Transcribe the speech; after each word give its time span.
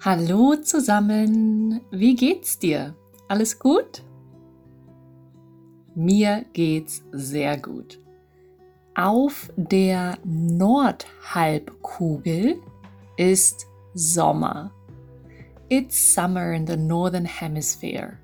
Hallo 0.00 0.54
zusammen, 0.54 1.80
wie 1.90 2.14
geht's 2.14 2.56
dir? 2.56 2.94
Alles 3.26 3.58
gut? 3.58 4.04
Mir 5.96 6.44
geht's 6.52 7.02
sehr 7.10 7.58
gut. 7.58 7.98
Auf 8.94 9.50
der 9.56 10.16
Nordhalbkugel 10.22 12.60
ist 13.16 13.66
Sommer. 13.92 14.70
It's 15.68 16.14
summer 16.14 16.52
in 16.52 16.64
the 16.64 16.76
northern 16.76 17.24
hemisphere. 17.24 18.18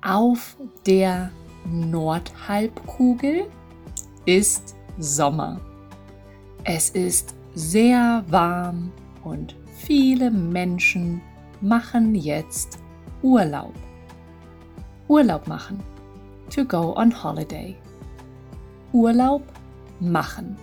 Auf 0.00 0.56
der 0.86 1.32
Nordhalbkugel 1.66 3.48
ist 4.26 4.76
Sommer. 5.00 5.60
Es 6.62 6.90
ist 6.90 7.34
sehr 7.56 8.24
warm 8.28 8.92
und 9.24 9.56
viele 9.88 10.30
Menschen 10.30 11.22
machen 11.62 12.14
jetzt 12.14 12.78
Urlaub. 13.22 13.72
Urlaub 15.08 15.48
machen. 15.48 15.82
To 16.54 16.62
go 16.62 16.94
on 16.94 17.10
holiday. 17.10 17.74
Urlaub 18.92 19.42
machen. 19.98 20.58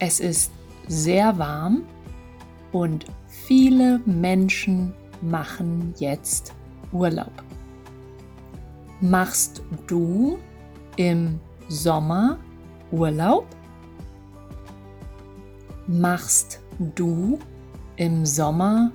Es 0.00 0.20
ist 0.20 0.50
sehr 0.86 1.38
warm 1.38 1.82
und 2.72 3.04
viele 3.26 4.00
Menschen 4.06 4.94
machen 5.20 5.92
jetzt 5.98 6.54
Urlaub. 6.92 7.44
Machst 9.02 9.62
du 9.86 10.38
im 10.96 11.38
Sommer 11.68 12.38
Urlaub? 12.90 13.44
Machst 15.86 16.62
du 16.78 17.38
im 17.96 18.24
Sommer 18.24 18.92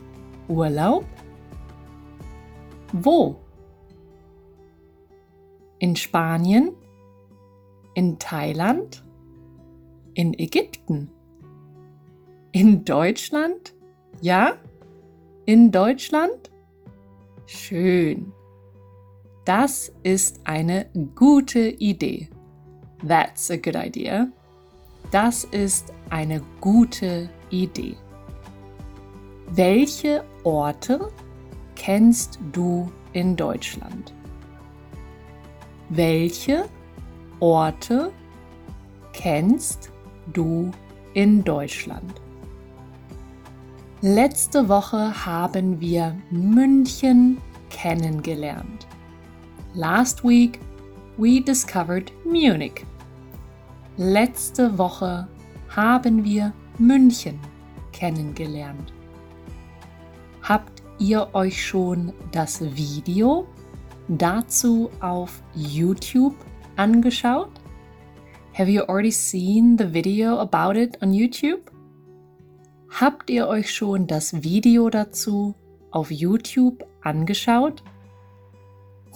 Urlaub? 0.47 1.05
Wo? 2.91 3.35
In 5.79 5.95
Spanien? 5.95 6.71
In 7.95 8.17
Thailand? 8.19 9.03
In 10.13 10.37
Ägypten? 10.37 11.09
In 12.51 12.85
Deutschland? 12.85 13.73
Ja? 14.21 14.53
In 15.45 15.71
Deutschland? 15.71 16.51
Schön. 17.45 18.31
Das 19.45 19.91
ist 20.03 20.39
eine 20.45 20.85
gute 21.15 21.67
Idee. 21.67 22.29
That's 23.05 23.51
a 23.51 23.57
good 23.57 23.75
idea. 23.75 24.27
Das 25.11 25.43
ist 25.43 25.91
eine 26.09 26.41
gute 26.61 27.05
Idee. 27.07 27.42
Welche 29.51 30.23
Orte 30.43 31.11
kennst 31.75 32.39
du 32.51 32.91
in 33.11 33.35
Deutschland? 33.35 34.11
Welche 35.89 36.65
Orte 37.39 38.11
kennst 39.13 39.91
du 40.33 40.71
in 41.13 41.43
Deutschland? 41.43 42.19
Letzte 44.01 44.67
Woche 44.67 45.23
haben 45.23 45.79
wir 45.79 46.17
München 46.31 47.37
kennengelernt. 47.69 48.87
Last 49.75 50.23
week 50.23 50.59
we 51.17 51.39
discovered 51.39 52.11
Munich. 52.25 52.83
Letzte 53.97 54.75
Woche 54.75 55.27
haben 55.69 56.23
wir 56.23 56.51
München 56.77 57.39
kennengelernt. 57.91 58.93
Habt 60.41 60.83
ihr 60.99 61.29
euch 61.33 61.65
schon 61.65 62.13
das 62.31 62.61
Video 62.75 63.47
dazu 64.07 64.89
auf 64.99 65.41
YouTube 65.53 66.35
angeschaut? 66.75 67.51
Have 68.53 68.69
you 68.69 68.83
already 68.83 69.11
seen 69.11 69.77
the 69.77 69.93
video 69.93 70.39
about 70.39 70.77
it 70.77 71.01
on 71.01 71.13
YouTube? 71.13 71.71
Habt 72.89 73.29
ihr 73.29 73.47
euch 73.47 73.73
schon 73.73 74.05
das 74.05 74.43
Video 74.43 74.89
dazu 74.89 75.55
auf 75.91 76.11
YouTube 76.11 76.85
angeschaut? 77.01 77.83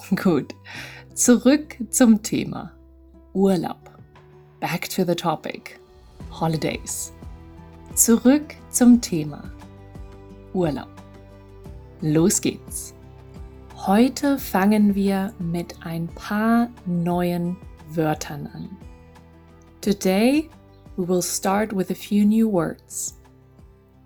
Gut, 0.15 0.55
zurück 1.13 1.77
zum 1.89 2.23
Thema. 2.23 2.71
Urlaub. 3.33 3.91
Back 4.59 4.89
to 4.89 5.03
the 5.03 5.15
topic. 5.15 5.79
Holidays. 6.31 7.16
Zurück 7.97 8.53
zum 8.69 9.01
Thema. 9.01 9.51
Urlaub. 10.53 11.01
Los 11.99 12.39
geht's. 12.39 12.93
Heute 13.75 14.37
fangen 14.37 14.93
wir 14.93 15.33
mit 15.39 15.83
ein 15.83 16.07
paar 16.13 16.69
neuen 16.85 17.57
Wörtern 17.89 18.45
an. 18.53 18.69
Today 19.81 20.47
we 20.95 21.07
will 21.07 21.23
start 21.23 21.75
with 21.75 21.89
a 21.89 21.95
few 21.95 22.23
new 22.23 22.47
words. 22.47 23.19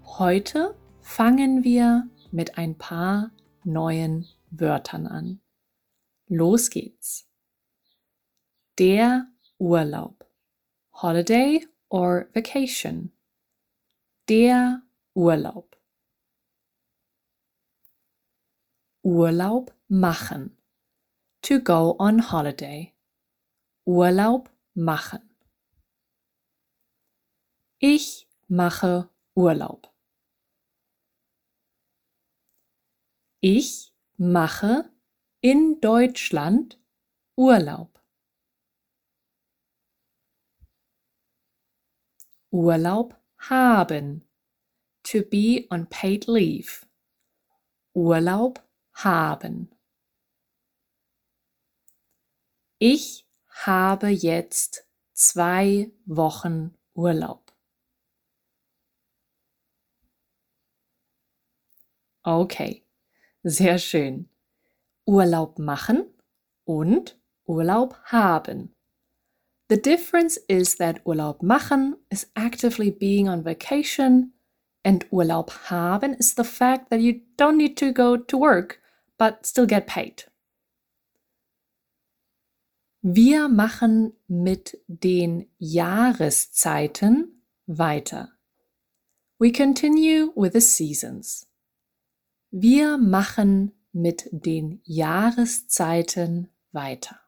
Heute 0.06 0.74
fangen 1.02 1.66
wir 1.66 2.08
mit 2.32 2.58
ein 2.58 2.78
paar 2.78 3.30
neuen 3.66 4.26
Wörtern 4.52 5.06
an. 5.06 5.42
Los 6.30 6.70
geht's. 6.70 7.28
Der 8.80 9.28
Urlaub. 9.60 10.26
Holiday 10.94 11.68
or 11.90 12.30
vacation. 12.34 13.12
Der 14.30 14.82
Urlaub. 15.14 15.78
Urlaub 19.04 19.76
machen. 19.88 20.58
To 21.42 21.60
go 21.60 21.96
on 21.98 22.32
holiday. 22.32 22.94
Urlaub 23.86 24.50
machen. 24.74 25.36
Ich 27.80 28.28
mache 28.48 29.10
Urlaub. 29.34 29.92
Ich 33.40 33.92
mache 34.18 34.92
in 35.42 35.82
Deutschland 35.82 36.80
Urlaub. 37.36 38.00
Urlaub 42.52 43.21
haben. 43.50 44.28
To 45.04 45.24
be 45.24 45.68
on 45.70 45.88
paid 45.88 46.28
leave. 46.28 46.86
Urlaub 47.94 48.64
haben. 48.94 49.70
Ich 52.78 53.28
habe 53.50 54.08
jetzt 54.10 54.88
zwei 55.14 55.92
Wochen 56.06 56.76
Urlaub. 56.94 57.52
Okay, 62.24 62.86
sehr 63.44 63.80
schön. 63.80 64.30
Urlaub 65.06 65.58
machen 65.58 66.06
und 66.64 67.20
Urlaub 67.46 68.00
haben. 68.04 68.76
The 69.72 69.78
difference 69.78 70.38
is 70.50 70.76
that 70.76 71.02
Urlaub 71.06 71.42
machen 71.42 71.96
is 72.12 72.26
actively 72.36 72.92
being 72.92 73.30
on 73.30 73.42
vacation, 73.42 74.34
and 74.84 75.10
Urlaub 75.12 75.50
haben 75.70 76.16
is 76.16 76.34
the 76.34 76.44
fact 76.44 76.90
that 76.90 77.00
you 77.00 77.22
don't 77.38 77.56
need 77.56 77.78
to 77.78 77.94
go 77.94 78.18
to 78.18 78.38
work, 78.38 78.82
but 79.18 79.46
still 79.46 79.66
get 79.66 79.88
paid. 79.88 80.26
Wir 83.02 83.48
machen 83.48 84.12
mit 84.28 84.76
den 84.90 85.48
Jahreszeiten 85.58 87.44
weiter. 87.66 88.28
We 89.40 89.52
continue 89.52 90.34
with 90.36 90.52
the 90.52 90.60
seasons. 90.60 91.48
Wir 92.52 92.98
machen 92.98 93.72
mit 93.94 94.28
den 94.34 94.82
Jahreszeiten 94.84 96.50
weiter. 96.74 97.22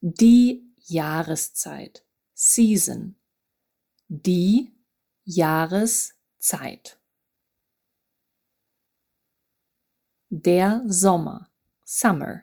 Die 0.00 0.69
Jahreszeit, 0.90 2.04
Season, 2.34 3.14
die 4.08 4.72
Jahreszeit. 5.24 6.98
Der 10.30 10.82
Sommer, 10.86 11.48
Summer, 11.84 12.42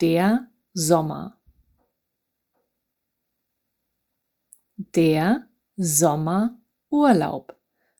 der 0.00 0.48
Sommer. 0.72 1.40
Der 4.76 5.48
Sommerurlaub. 5.76 7.56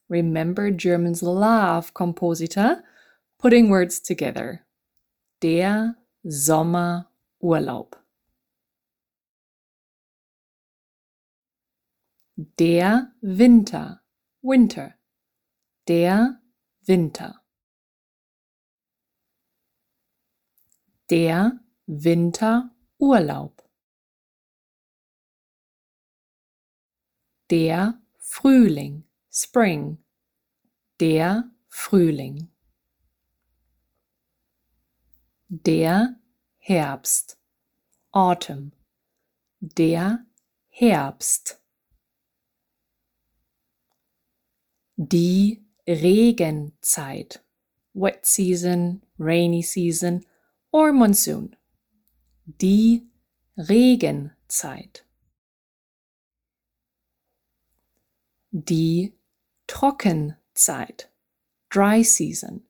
Remember 0.08 0.70
Germans 0.70 1.22
love 1.22 1.92
compositor 1.92 2.82
putting 3.38 3.70
words 3.70 4.00
together. 4.02 4.66
Der 5.42 5.96
Sommerurlaub. 6.24 8.03
Der 12.36 13.14
Winter, 13.20 14.02
Winter. 14.42 14.98
Der 15.86 16.40
Winter. 16.80 17.44
Der 21.10 21.60
Winterurlaub. 21.86 23.62
Der 27.50 28.02
Frühling. 28.18 29.04
Spring. 29.30 30.04
Der 30.98 31.52
Frühling. 31.68 32.50
Der 35.48 36.20
Herbst. 36.58 37.38
Autumn. 38.10 38.72
Der 39.60 40.26
Herbst. 40.68 41.63
Die 44.96 45.64
Regenzeit. 45.86 47.42
Wet 47.94 48.24
season, 48.24 49.02
rainy 49.18 49.62
season 49.62 50.24
or 50.70 50.92
monsoon. 50.92 51.56
Die 52.46 53.08
Regenzeit. 53.56 55.04
Die 58.50 59.14
Trockenzeit. 59.66 61.10
Dry 61.70 62.04
season. 62.04 62.64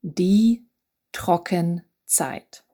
Die 0.00 0.64
Trockenzeit. 1.12 2.64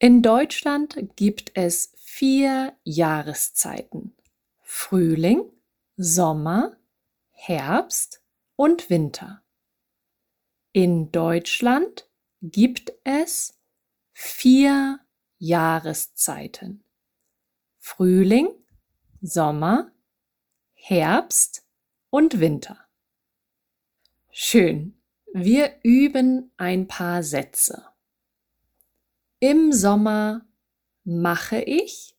In 0.00 0.20
Deutschland 0.20 0.96
gibt 1.14 1.52
es 1.54 1.92
vier 1.96 2.76
Jahreszeiten. 2.82 4.16
Frühling, 4.62 5.44
Sommer, 5.98 6.78
Herbst 7.30 8.22
und 8.56 8.88
Winter. 8.88 9.42
In 10.72 11.12
Deutschland 11.12 12.08
gibt 12.40 12.94
es 13.04 13.58
vier 14.12 15.00
Jahreszeiten. 15.36 16.82
Frühling, 17.78 18.48
Sommer, 19.20 19.92
Herbst 20.72 21.66
und 22.08 22.40
Winter. 22.40 22.78
Schön. 24.30 24.98
Wir 25.34 25.78
üben 25.82 26.52
ein 26.56 26.88
paar 26.88 27.22
Sätze. 27.22 27.86
Im 29.40 29.72
Sommer 29.72 30.46
mache 31.04 31.60
ich 31.60 32.16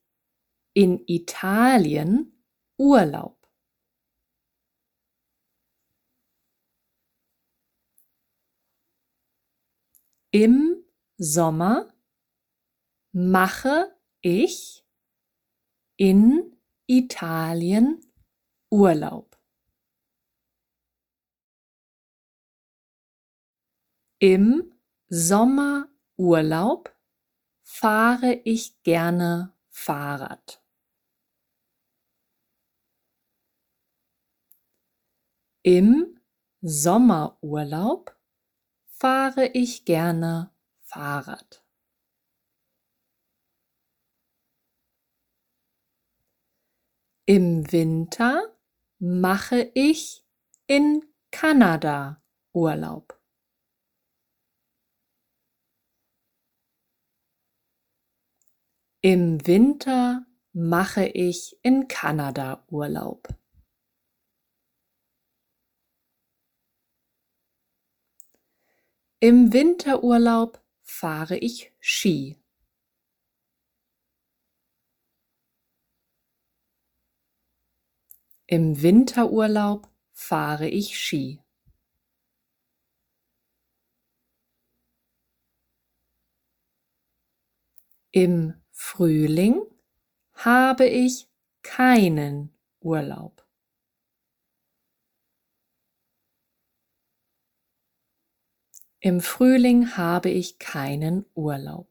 in 0.74 1.04
Italien 1.08 2.44
Urlaub. 2.78 3.43
Im 10.36 10.84
Sommer 11.20 11.94
mache 13.12 13.96
ich 14.22 14.84
in 15.96 16.58
Italien 16.88 18.04
Urlaub. 18.72 19.40
Im 24.18 24.74
Sommerurlaub 25.08 26.98
fahre 27.62 28.34
ich 28.44 28.82
gerne 28.82 29.56
Fahrrad. 29.70 30.64
Im 35.62 36.20
Sommerurlaub 36.62 38.18
fahre 39.04 39.48
ich 39.48 39.84
gerne 39.84 40.56
Fahrrad. 40.80 41.62
Im 47.26 47.70
Winter 47.74 48.58
mache 49.00 49.72
ich 49.74 50.26
in 50.68 51.04
Kanada 51.32 52.24
Urlaub. 52.54 53.22
Im 59.02 59.46
Winter 59.46 60.26
mache 60.54 61.08
ich 61.08 61.60
in 61.62 61.90
Kanada 61.90 62.66
Urlaub. 62.70 63.28
Im 69.24 69.54
Winterurlaub 69.54 70.62
fahre 70.82 71.38
ich 71.38 71.72
Ski. 71.80 72.38
Im 78.48 78.82
Winterurlaub 78.82 79.88
fahre 80.12 80.68
ich 80.68 81.00
Ski. 81.00 81.42
Im 88.12 88.62
Frühling 88.72 89.62
habe 90.34 90.86
ich 90.86 91.30
keinen 91.62 92.54
Urlaub. 92.82 93.43
Im 99.06 99.20
Frühling 99.20 99.98
habe 99.98 100.30
ich 100.30 100.60
keinen 100.60 101.26
Urlaub. 101.36 101.90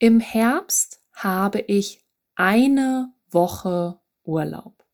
Im 0.00 0.18
Herbst 0.18 1.06
habe 1.12 1.60
ich 1.60 2.04
eine 2.34 3.14
Woche 3.28 4.00
Urlaub. 4.24 4.84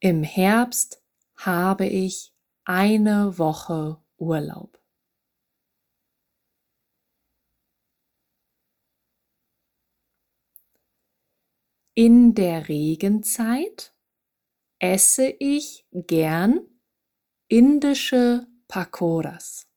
Im 0.00 0.22
Herbst 0.22 1.04
habe 1.36 1.84
ich 1.84 2.32
eine 2.64 3.36
Woche 3.36 4.02
Urlaub. 4.16 4.81
In 11.94 12.34
der 12.34 12.70
Regenzeit 12.70 13.92
esse 14.78 15.28
ich 15.28 15.86
gern 15.92 16.66
indische 17.48 18.46
Pakoras. 18.66 19.68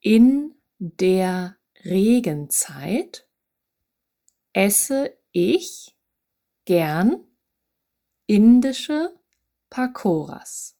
In 0.00 0.56
der 0.80 1.56
Regenzeit 1.84 3.28
esse 4.52 5.16
ich 5.30 5.96
gern 6.64 7.28
indische 8.26 9.14
Pakoras. 9.70 10.76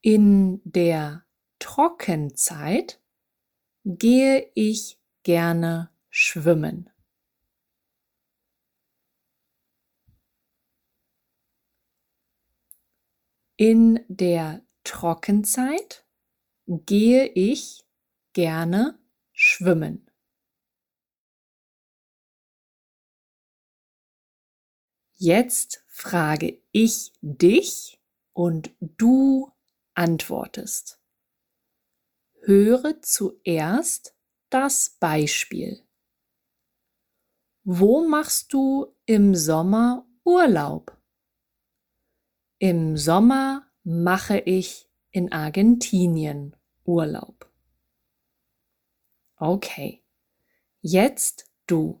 In 0.00 0.60
der 0.64 1.24
Trockenzeit 1.58 3.00
gehe 3.84 4.50
ich 4.54 5.00
gerne 5.24 5.90
schwimmen. 6.08 6.88
In 13.56 14.04
der 14.06 14.64
Trockenzeit 14.84 16.06
gehe 16.68 17.26
ich 17.26 17.84
gerne 18.34 19.00
schwimmen. 19.32 20.08
Jetzt 25.16 25.82
frage 25.88 26.62
ich 26.70 27.12
dich 27.20 28.00
und 28.32 28.70
du 28.80 29.52
antwortest. 29.98 31.00
Höre 32.42 33.02
zuerst 33.02 34.14
das 34.48 34.90
Beispiel. 35.00 35.84
Wo 37.64 38.06
machst 38.06 38.52
du 38.52 38.94
im 39.06 39.34
Sommer 39.34 40.06
Urlaub? 40.24 40.96
Im 42.58 42.96
Sommer 42.96 43.66
mache 43.82 44.38
ich 44.38 44.88
in 45.10 45.32
Argentinien 45.32 46.56
Urlaub. 46.84 47.52
Okay, 49.36 50.04
jetzt 50.80 51.50
du. 51.66 52.00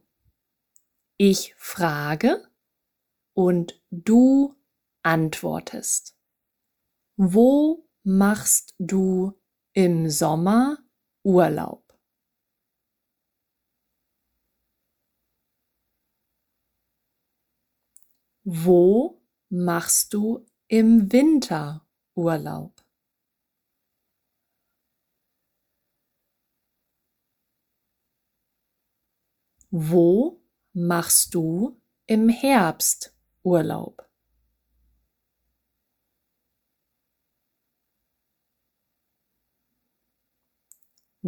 Ich 1.16 1.52
frage 1.56 2.48
und 3.34 3.82
du 3.90 4.54
antwortest. 5.02 6.16
Wo 7.16 7.87
machst 8.08 8.74
du 8.78 9.38
im 9.74 10.08
Sommer 10.08 10.78
Urlaub? 11.24 11.84
Wo 18.44 19.22
machst 19.50 20.14
du 20.14 20.46
im 20.68 21.12
Winter 21.12 21.86
Urlaub? 22.14 22.82
Wo 29.70 30.40
machst 30.72 31.34
du 31.34 31.78
im 32.06 32.30
Herbst 32.30 33.14
Urlaub? 33.42 34.07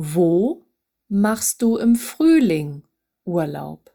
Wo 0.02 0.64
machst 1.08 1.60
du 1.60 1.76
im 1.76 1.94
Frühling 1.94 2.88
Urlaub? 3.26 3.94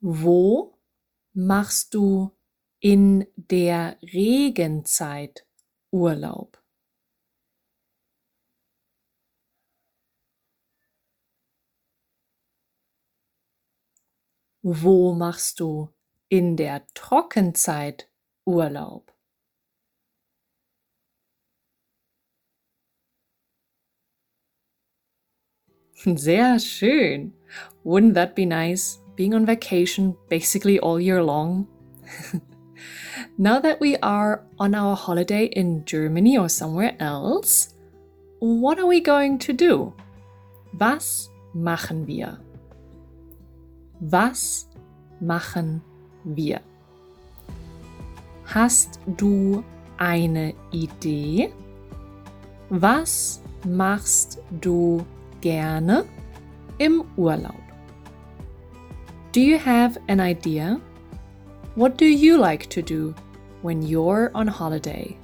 Wo 0.00 0.78
machst 1.32 1.94
du 1.94 2.36
in 2.80 3.26
der 3.36 3.96
Regenzeit 4.02 5.46
Urlaub? 5.90 6.62
Wo 14.60 15.14
machst 15.14 15.60
du 15.60 15.88
in 16.28 16.58
der 16.58 16.86
Trockenzeit 16.92 18.11
Urlaub? 18.46 19.12
Sehr 26.16 26.58
schön. 26.58 27.32
Wouldn't 27.84 28.14
that 28.14 28.34
be 28.34 28.44
nice? 28.44 28.98
Being 29.14 29.34
on 29.34 29.46
vacation 29.46 30.16
basically 30.28 30.80
all 30.80 30.98
year 30.98 31.22
long. 31.22 31.68
now 33.38 33.60
that 33.60 33.78
we 33.80 33.96
are 33.98 34.42
on 34.58 34.74
our 34.74 34.96
holiday 34.96 35.44
in 35.46 35.84
Germany 35.84 36.36
or 36.36 36.48
somewhere 36.48 36.96
else, 36.98 37.74
what 38.40 38.80
are 38.80 38.86
we 38.86 39.00
going 39.00 39.38
to 39.38 39.52
do? 39.52 39.92
Was 40.78 41.30
machen 41.54 42.06
wir? 42.06 42.38
Was 44.00 44.66
machen 45.20 45.82
wir? 46.24 46.60
Hast 48.44 49.00
du 49.06 49.62
eine 49.98 50.54
Idee? 50.72 51.52
Was 52.68 53.40
machst 53.64 54.40
du 54.60 55.04
gerne 55.40 56.04
im 56.78 57.04
Urlaub? 57.16 57.54
Do 59.32 59.40
you 59.40 59.58
have 59.58 59.98
an 60.08 60.20
idea? 60.20 60.80
What 61.74 61.96
do 61.96 62.04
you 62.04 62.36
like 62.36 62.68
to 62.70 62.82
do 62.82 63.14
when 63.62 63.82
you're 63.82 64.30
on 64.34 64.46
holiday? 64.46 65.16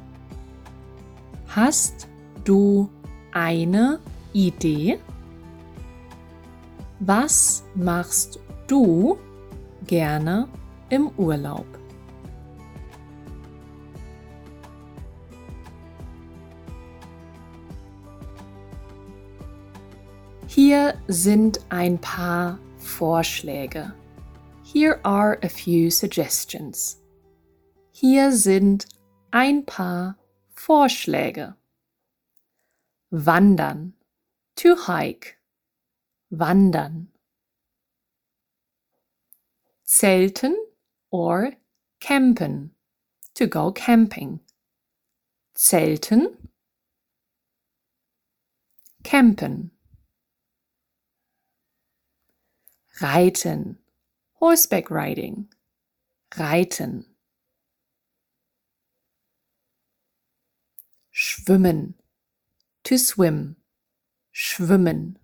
Hast 1.49 2.09
du 2.45 2.89
eine 3.33 3.99
Idee? 4.33 4.99
Was 7.01 7.65
machst 7.75 8.41
du 8.67 9.19
gerne 9.87 10.49
im 10.91 11.11
Urlaub? 11.17 11.78
Hier 20.69 21.01
sind 21.09 21.61
ein 21.71 21.99
paar 21.99 22.59
Vorschläge. 22.77 23.95
Here 24.63 25.03
are 25.03 25.39
a 25.43 25.49
few 25.49 25.91
suggestions. 25.91 27.01
Hier 27.91 28.33
sind 28.33 28.87
ein 29.31 29.65
paar 29.65 30.19
Vorschläge. 30.51 31.57
Wandern. 33.09 33.95
To 34.57 34.77
hike. 34.87 35.39
Wandern. 36.29 37.13
Zelten 39.85 40.55
or 41.09 41.53
campen. 41.99 42.75
To 43.37 43.47
go 43.47 43.73
camping. 43.73 44.41
Zelten. 45.55 46.37
Campen. 49.03 49.78
Reiten. 53.01 53.79
Horseback 54.41 54.91
riding. 54.91 55.49
Reiten. 56.33 57.05
Schwimmen. 61.11 61.95
To 62.85 62.99
swim. 62.99 63.57
Schwimmen. 64.33 65.19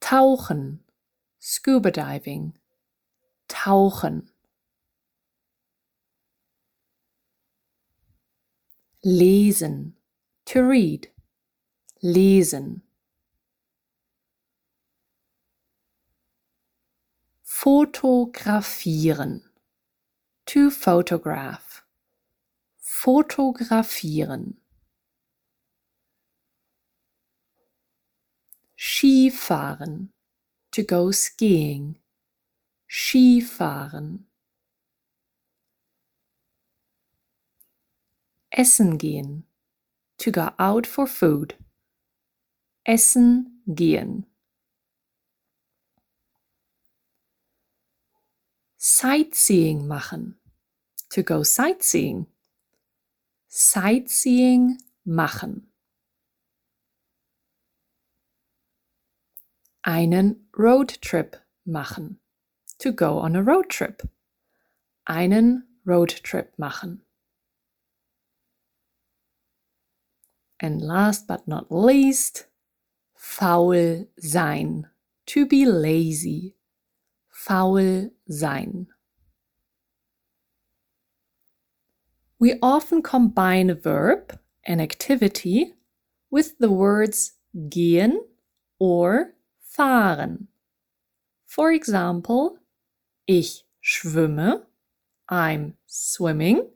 Tauchen. 0.00 0.80
Scuba 1.38 1.90
diving. 1.90 2.54
Tauchen. 3.48 4.30
Lesen. 9.02 9.94
To 10.46 10.62
read. 10.62 11.08
Lesen. 12.02 12.82
Fotografieren. 17.62 19.42
To 20.46 20.70
photograph. 20.70 21.84
Fotografieren. 22.78 24.56
Skifahren. 28.78 30.08
To 30.72 30.82
go 30.82 31.10
skiing. 31.10 31.98
Skifahren. 32.88 34.24
Essen 38.50 38.96
gehen. 38.96 39.44
To 40.16 40.32
go 40.32 40.48
out 40.58 40.86
for 40.86 41.06
food. 41.06 41.56
Essen 42.86 43.62
gehen. 43.66 44.29
Sightseeing 48.82 49.86
machen. 49.86 50.36
To 51.10 51.22
go 51.22 51.42
sightseeing. 51.42 52.28
Sightseeing 53.46 54.78
machen. 55.04 55.66
Einen 59.82 60.48
Roadtrip 60.56 61.36
machen. 61.66 62.20
To 62.78 62.90
go 62.90 63.18
on 63.18 63.36
a 63.36 63.42
road 63.42 63.68
trip. 63.68 64.08
Einen 65.04 65.64
Roadtrip 65.84 66.58
machen. 66.58 67.02
And 70.58 70.80
last 70.80 71.26
but 71.26 71.46
not 71.46 71.70
least, 71.70 72.46
faul 73.14 74.06
sein. 74.16 74.86
To 75.26 75.44
be 75.44 75.66
lazy 75.66 76.56
faul 77.40 78.10
sein. 78.30 78.86
We 82.38 82.58
often 82.62 83.02
combine 83.02 83.68
a 83.68 83.74
verb, 83.74 84.38
an 84.64 84.80
activity, 84.80 85.74
with 86.30 86.58
the 86.58 86.70
words 86.70 87.32
gehen 87.68 88.20
or 88.78 89.34
fahren. 89.62 90.46
For 91.46 91.72
example, 91.72 92.58
ich 93.26 93.64
schwimme, 93.82 94.62
I'm 95.28 95.74
swimming. 95.86 96.68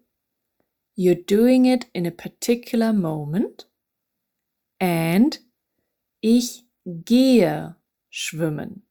You're 0.97 1.15
doing 1.15 1.67
it 1.67 1.87
in 1.95 2.07
a 2.07 2.11
particular 2.11 2.93
moment. 2.93 3.65
And 4.81 5.39
ich 6.21 6.65
gehe 6.87 7.77
schwimmen 8.11 8.83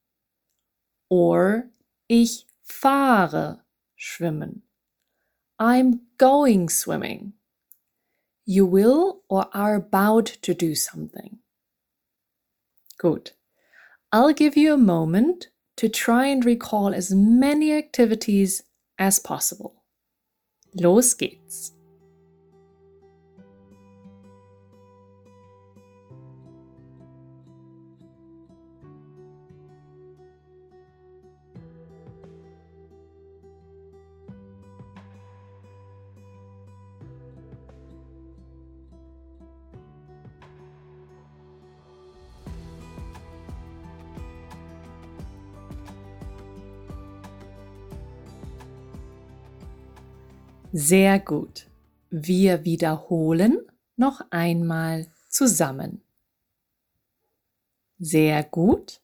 or 1.10 1.70
ich 2.08 2.46
fahre 2.82 3.60
schwimmen. 3.96 4.62
I'm 5.60 6.02
going 6.18 6.70
swimming. 6.70 7.34
you 8.46 8.66
will 8.66 9.22
or 9.30 9.48
are 9.54 9.76
about 9.76 10.26
to 10.26 10.54
do 10.54 10.76
something. 10.76 11.40
Gut. 12.98 13.34
I'll 14.12 14.34
give 14.34 14.56
you 14.56 14.74
a 14.74 14.78
moment 14.78 15.48
to 15.78 15.90
try 15.90 16.28
and 16.28 16.46
recall 16.46 16.94
as 16.94 17.14
many 17.14 17.74
activities 17.74 18.64
as 19.00 19.20
possible. 19.20 19.84
Los 20.76 21.14
geht's! 21.16 21.72
Sehr 50.76 51.20
gut. 51.20 51.70
Wir 52.10 52.66
wiederholen 52.66 53.60
noch 53.96 54.22
einmal 54.32 55.06
zusammen. 55.30 56.02
Sehr 58.00 58.44
gut. 58.44 59.00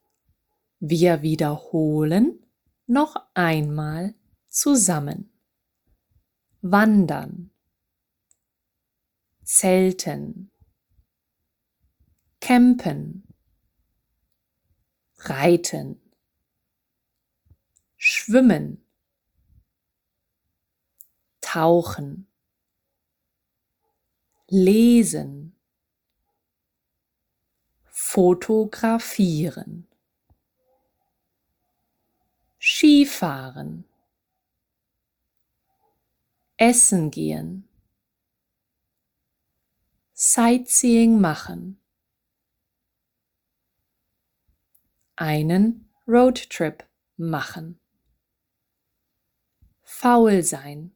Wir 0.79 1.21
wiederholen 1.21 2.43
noch 2.87 3.15
einmal 3.35 4.15
zusammen. 4.47 5.31
Wandern. 6.61 7.51
Zelten. 9.43 10.49
Campen. 12.41 13.27
Reiten. 15.19 16.01
Schwimmen 17.95 18.88
tauchen, 21.51 22.27
lesen, 24.49 25.55
fotografieren, 27.85 29.87
Skifahren, 32.59 33.85
essen 36.57 37.09
gehen, 37.09 37.67
Sightseeing 40.13 41.19
machen, 41.19 41.81
einen 45.15 45.89
Roadtrip 46.07 46.87
machen, 47.17 47.79
faul 49.81 50.43
sein, 50.43 50.93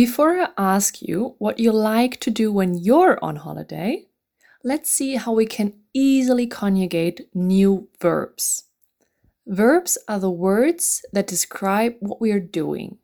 Before 0.00 0.40
I 0.40 0.48
ask 0.56 1.02
you 1.02 1.34
what 1.36 1.58
you 1.58 1.72
like 1.72 2.20
to 2.20 2.30
do 2.30 2.50
when 2.50 2.72
you're 2.72 3.22
on 3.22 3.36
holiday, 3.36 4.06
let's 4.64 4.90
see 4.90 5.16
how 5.16 5.34
we 5.34 5.44
can 5.44 5.74
easily 5.92 6.46
conjugate 6.46 7.28
new 7.34 7.86
verbs. 8.00 8.64
Verbs 9.46 9.98
are 10.08 10.18
the 10.18 10.30
words 10.30 11.04
that 11.12 11.26
describe 11.26 11.96
what 12.00 12.18
we 12.18 12.32
are 12.32 12.40
doing. 12.40 12.96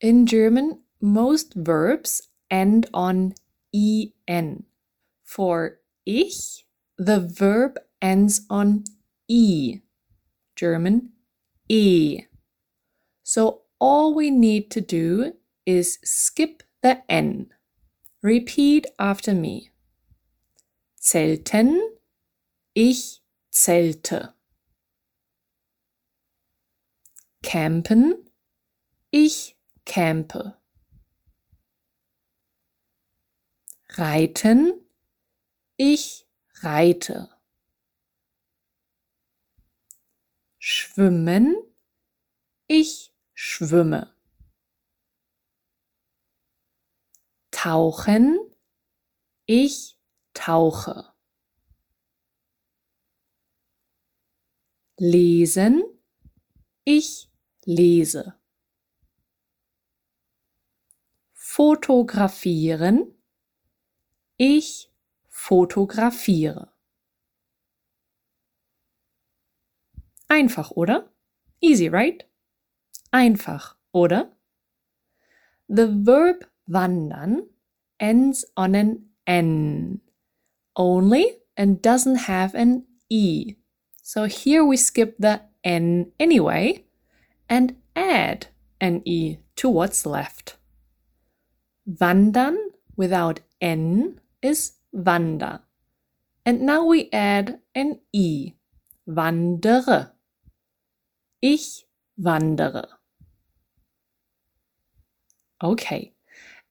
In 0.00 0.26
German, 0.26 0.80
most 1.00 1.54
verbs 1.54 2.22
end 2.50 2.90
on 2.92 3.34
en. 3.72 4.64
For 5.22 5.78
ich, 6.04 6.64
the 6.98 7.20
verb 7.20 7.78
ends 8.02 8.40
on 8.50 8.82
e. 9.28 9.78
German, 10.56 11.10
e. 11.68 12.24
So 13.22 13.62
all 13.78 14.12
we 14.12 14.32
need 14.32 14.72
to 14.72 14.80
do 14.80 15.34
is 15.66 15.98
skip 16.04 16.62
the 16.82 17.02
N. 17.10 17.52
Repeat 18.22 18.86
after 18.98 19.34
me. 19.34 19.70
Zelten, 20.96 21.78
ich 22.74 23.22
zelte. 23.50 24.34
Campen, 27.42 28.14
ich 29.10 29.56
campe. 29.84 30.58
Reiten, 33.90 34.72
ich 35.76 36.26
reite. 36.62 37.30
Schwimmen, 40.58 41.54
ich 42.66 43.14
schwimme. 43.32 44.15
Tauchen, 47.56 48.38
ich 49.46 49.98
tauche. 50.34 51.14
Lesen, 54.98 55.82
ich 56.84 57.30
lese. 57.64 58.38
Fotografieren, 61.32 63.14
ich 64.36 64.92
fotografiere. 65.28 66.74
Einfach, 70.28 70.72
oder? 70.72 71.10
Easy, 71.60 71.88
right? 71.88 72.28
Einfach, 73.10 73.78
oder? 73.92 74.36
The 75.68 76.04
verb 76.04 76.50
wandern 76.70 77.46
ends 78.00 78.44
on 78.56 78.74
an 78.74 79.06
N 79.26 80.00
only 80.76 81.38
and 81.56 81.82
doesn't 81.82 82.26
have 82.30 82.54
an 82.54 82.84
E. 83.08 83.54
So 84.02 84.24
here 84.24 84.64
we 84.64 84.76
skip 84.76 85.16
the 85.18 85.42
N 85.64 86.12
anyway 86.20 86.84
and 87.48 87.76
add 87.94 88.48
an 88.80 89.02
E 89.04 89.38
to 89.56 89.68
what's 89.68 90.06
left. 90.06 90.56
Wandern 91.88 92.56
without 92.96 93.40
N 93.60 94.20
is 94.42 94.72
wander. 94.92 95.60
And 96.44 96.62
now 96.62 96.84
we 96.84 97.08
add 97.12 97.60
an 97.74 98.00
E. 98.12 98.52
Wandere. 99.08 100.12
Ich 101.40 101.86
wandere. 102.18 102.86
Okay. 105.62 106.15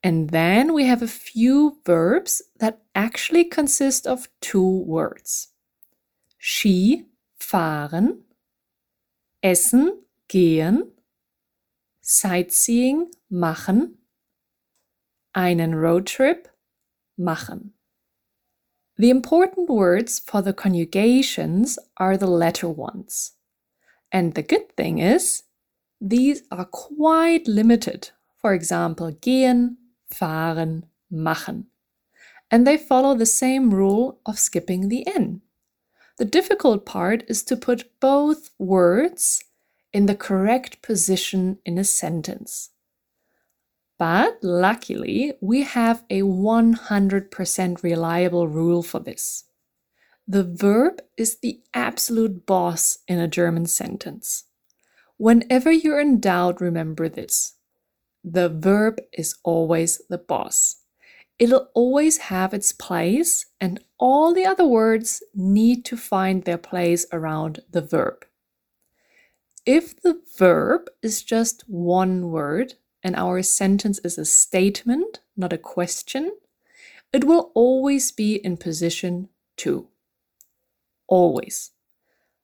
And 0.05 0.29
then 0.29 0.75
we 0.75 0.85
have 0.85 1.01
a 1.01 1.07
few 1.07 1.79
verbs 1.83 2.39
that 2.59 2.83
actually 2.93 3.43
consist 3.43 4.05
of 4.05 4.29
two 4.39 4.83
words. 4.85 5.47
Ski, 6.37 7.05
fahren, 7.39 8.19
essen, 9.41 10.03
gehen, 10.29 10.91
sightseeing, 12.01 13.07
machen, 13.31 13.95
einen 15.33 15.73
Roadtrip, 15.73 16.49
machen. 17.17 17.71
The 18.97 19.09
important 19.09 19.67
words 19.69 20.19
for 20.19 20.43
the 20.43 20.53
conjugations 20.53 21.79
are 21.97 22.15
the 22.15 22.27
letter 22.27 22.69
ones. 22.69 23.31
And 24.11 24.35
the 24.35 24.43
good 24.43 24.71
thing 24.77 24.99
is, 24.99 25.45
these 25.99 26.43
are 26.51 26.65
quite 26.65 27.47
limited. 27.47 28.11
For 28.37 28.53
example, 28.53 29.11
gehen, 29.11 29.77
fahren, 30.19 30.83
machen. 31.09 31.67
And 32.51 32.65
they 32.65 32.77
follow 32.77 33.15
the 33.15 33.25
same 33.25 33.73
rule 33.73 34.19
of 34.25 34.39
skipping 34.39 34.89
the 34.89 35.07
N. 35.07 35.41
The 36.17 36.25
difficult 36.25 36.85
part 36.85 37.23
is 37.27 37.43
to 37.43 37.57
put 37.57 37.99
both 37.99 38.51
words 38.57 39.43
in 39.91 40.05
the 40.05 40.15
correct 40.15 40.81
position 40.81 41.59
in 41.65 41.77
a 41.77 41.83
sentence. 41.83 42.69
But 43.97 44.39
luckily, 44.41 45.33
we 45.41 45.63
have 45.63 46.03
a 46.09 46.21
100% 46.21 47.83
reliable 47.83 48.47
rule 48.47 48.83
for 48.83 48.99
this. 48.99 49.45
The 50.27 50.43
verb 50.43 51.01
is 51.17 51.37
the 51.37 51.61
absolute 51.73 52.45
boss 52.45 52.99
in 53.07 53.19
a 53.19 53.27
German 53.27 53.67
sentence. 53.67 54.45
Whenever 55.17 55.71
you're 55.71 56.01
in 56.01 56.19
doubt, 56.19 56.59
remember 56.59 57.07
this. 57.07 57.54
The 58.27 58.49
verb 58.49 58.99
is 59.13 59.35
always 59.43 60.01
the 60.09 60.17
boss. 60.17 60.77
It'll 61.37 61.69
always 61.75 62.17
have 62.17 62.55
its 62.55 62.71
place, 62.71 63.45
and 63.61 63.79
all 63.99 64.33
the 64.33 64.47
other 64.47 64.65
words 64.65 65.21
need 65.35 65.85
to 65.85 65.95
find 65.95 66.43
their 66.43 66.57
place 66.57 67.05
around 67.13 67.59
the 67.69 67.81
verb. 67.81 68.25
If 69.63 70.01
the 70.01 70.21
verb 70.39 70.89
is 71.03 71.21
just 71.21 71.65
one 71.67 72.31
word 72.31 72.73
and 73.03 73.15
our 73.15 73.43
sentence 73.43 73.99
is 73.99 74.17
a 74.17 74.25
statement, 74.25 75.19
not 75.37 75.53
a 75.53 75.59
question, 75.59 76.31
it 77.13 77.25
will 77.25 77.51
always 77.53 78.11
be 78.11 78.37
in 78.37 78.57
position 78.57 79.29
two. 79.55 79.87
Always. 81.07 81.71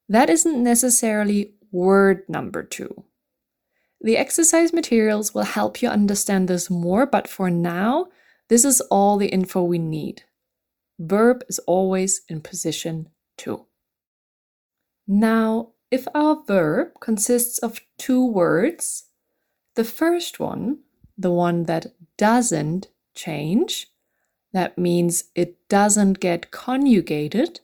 That 0.08 0.30
isn't 0.30 0.64
necessarily 0.64 1.56
word 1.72 2.24
number 2.30 2.62
two. 2.62 3.06
The 4.04 4.18
exercise 4.18 4.74
materials 4.74 5.34
will 5.34 5.44
help 5.44 5.82
you 5.82 5.90
understand 5.90 6.48
this 6.48 6.70
more, 6.70 7.06
but 7.06 7.28
for 7.28 7.50
now, 7.50 8.08
this 8.50 8.66
is 8.66 8.82
all 8.82 9.18
the 9.18 9.28
info 9.28 9.64
we 9.64 9.78
need. 9.78 10.24
Verb 11.00 11.44
is 11.48 11.60
always 11.60 12.22
in 12.28 12.42
position 12.42 13.10
2. 13.38 13.66
Now, 15.08 15.70
if 15.92 16.08
our 16.16 16.44
verb 16.46 17.00
consists 17.00 17.60
of 17.60 17.82
two 17.98 18.26
words, 18.26 19.06
the 19.76 19.84
first 19.84 20.40
one, 20.40 20.80
the 21.18 21.32
one 21.32 21.64
that 21.64 21.88
doesn't 22.18 22.88
change, 23.14 23.88
that 24.54 24.78
means 24.78 25.26
it 25.36 25.68
doesn't 25.70 26.20
get 26.20 26.52
conjugated, 26.52 27.60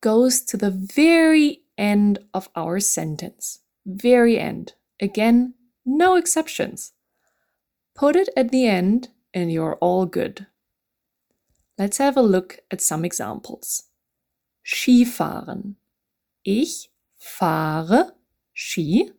goes 0.00 0.40
to 0.42 0.56
the 0.56 0.70
very 0.70 1.62
end 1.76 2.18
of 2.32 2.48
our 2.54 2.78
sentence. 2.78 3.60
Very 3.84 4.38
end. 4.38 4.74
Again, 5.00 5.54
no 5.84 6.16
exceptions. 6.16 6.92
Put 7.94 8.16
it 8.16 8.28
at 8.36 8.50
the 8.50 8.66
end 8.66 9.08
and 9.32 9.52
you're 9.52 9.76
all 9.76 10.06
good. 10.06 10.46
Let's 11.78 11.98
have 11.98 12.16
a 12.16 12.22
look 12.22 12.60
at 12.70 12.80
some 12.80 13.04
examples. 13.04 13.84
Skifahren. 14.64 15.76
Ich 16.44 16.88
fahre 17.18 18.12
Ski. 18.54 19.12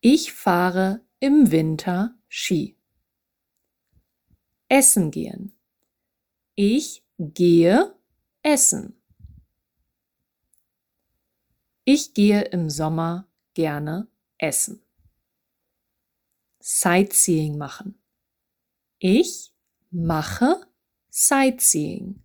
Ich 0.00 0.32
fahre 0.32 1.00
im 1.20 1.50
Winter 1.50 2.14
Ski. 2.28 2.76
Essen 4.68 5.10
gehen. 5.10 5.52
Ich 6.56 7.04
gehe 7.18 7.94
essen. 8.42 9.00
Ich 11.84 12.12
gehe 12.12 12.42
im 12.42 12.68
Sommer 12.68 13.27
gerne 13.58 14.06
essen. 14.38 14.80
Sightseeing 16.60 17.58
machen. 17.58 18.00
Ich 19.00 19.52
mache 19.90 20.64
Sightseeing. 21.10 22.22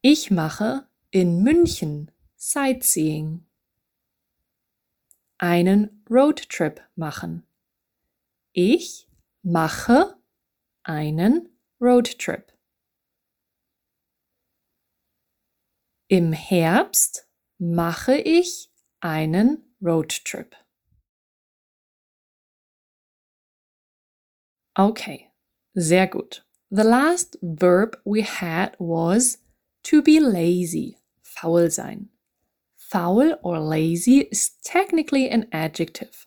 Ich 0.00 0.32
mache 0.32 0.88
in 1.12 1.44
München 1.44 2.10
Sightseeing 2.34 3.46
einen 5.38 6.04
Roadtrip 6.10 6.82
machen. 6.96 7.46
Ich 8.52 9.08
mache 9.42 10.18
einen 10.82 11.56
Roadtrip. 11.80 12.52
Im 16.08 16.32
Herbst 16.32 17.28
mache 17.58 18.16
ich 18.16 18.70
einen 19.00 19.62
Roadtrip. 19.82 20.54
Okay, 24.76 25.30
sehr 25.74 26.06
gut. 26.08 26.42
The 26.70 26.82
last 26.82 27.36
verb 27.42 27.96
we 28.04 28.22
had 28.22 28.74
was 28.78 29.38
to 29.84 30.02
be 30.02 30.18
lazy, 30.18 30.98
faul 31.22 31.70
sein. 31.70 32.08
Foul 32.76 33.38
or 33.42 33.60
lazy 33.60 34.28
is 34.30 34.50
technically 34.64 35.28
an 35.28 35.46
adjective. 35.52 36.26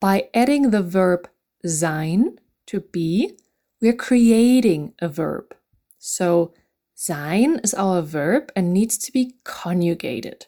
By 0.00 0.28
adding 0.34 0.70
the 0.70 0.82
verb 0.82 1.28
sein 1.64 2.38
to 2.66 2.80
be, 2.80 3.36
we're 3.80 3.96
creating 3.96 4.94
a 5.00 5.08
verb. 5.08 5.54
So 5.98 6.54
sein 6.96 7.60
is 7.62 7.74
our 7.74 8.02
verb 8.02 8.50
and 8.56 8.72
needs 8.72 8.96
to 8.96 9.12
be 9.12 9.36
conjugated. 9.44 10.46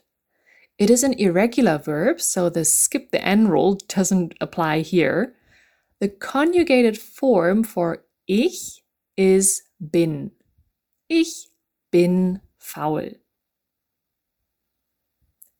It 0.78 0.90
is 0.90 1.04
an 1.04 1.12
irregular 1.14 1.78
verb, 1.78 2.20
so 2.20 2.48
the 2.48 2.64
skip 2.64 3.10
the 3.10 3.24
n 3.24 3.48
rule 3.48 3.78
doesn't 3.86 4.34
apply 4.40 4.80
here. 4.80 5.34
The 6.00 6.08
conjugated 6.08 6.96
form 6.98 7.64
for 7.64 8.04
ich 8.26 8.82
is 9.16 9.62
bin. 9.78 10.30
Ich 11.08 11.48
bin 11.90 12.40
faul. 12.56 13.16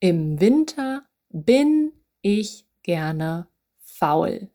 Im 0.01 0.41
Winter 0.41 1.03
bin 1.33 1.93
ich 2.23 2.65
gerne 2.85 3.49
faul. 3.79 4.49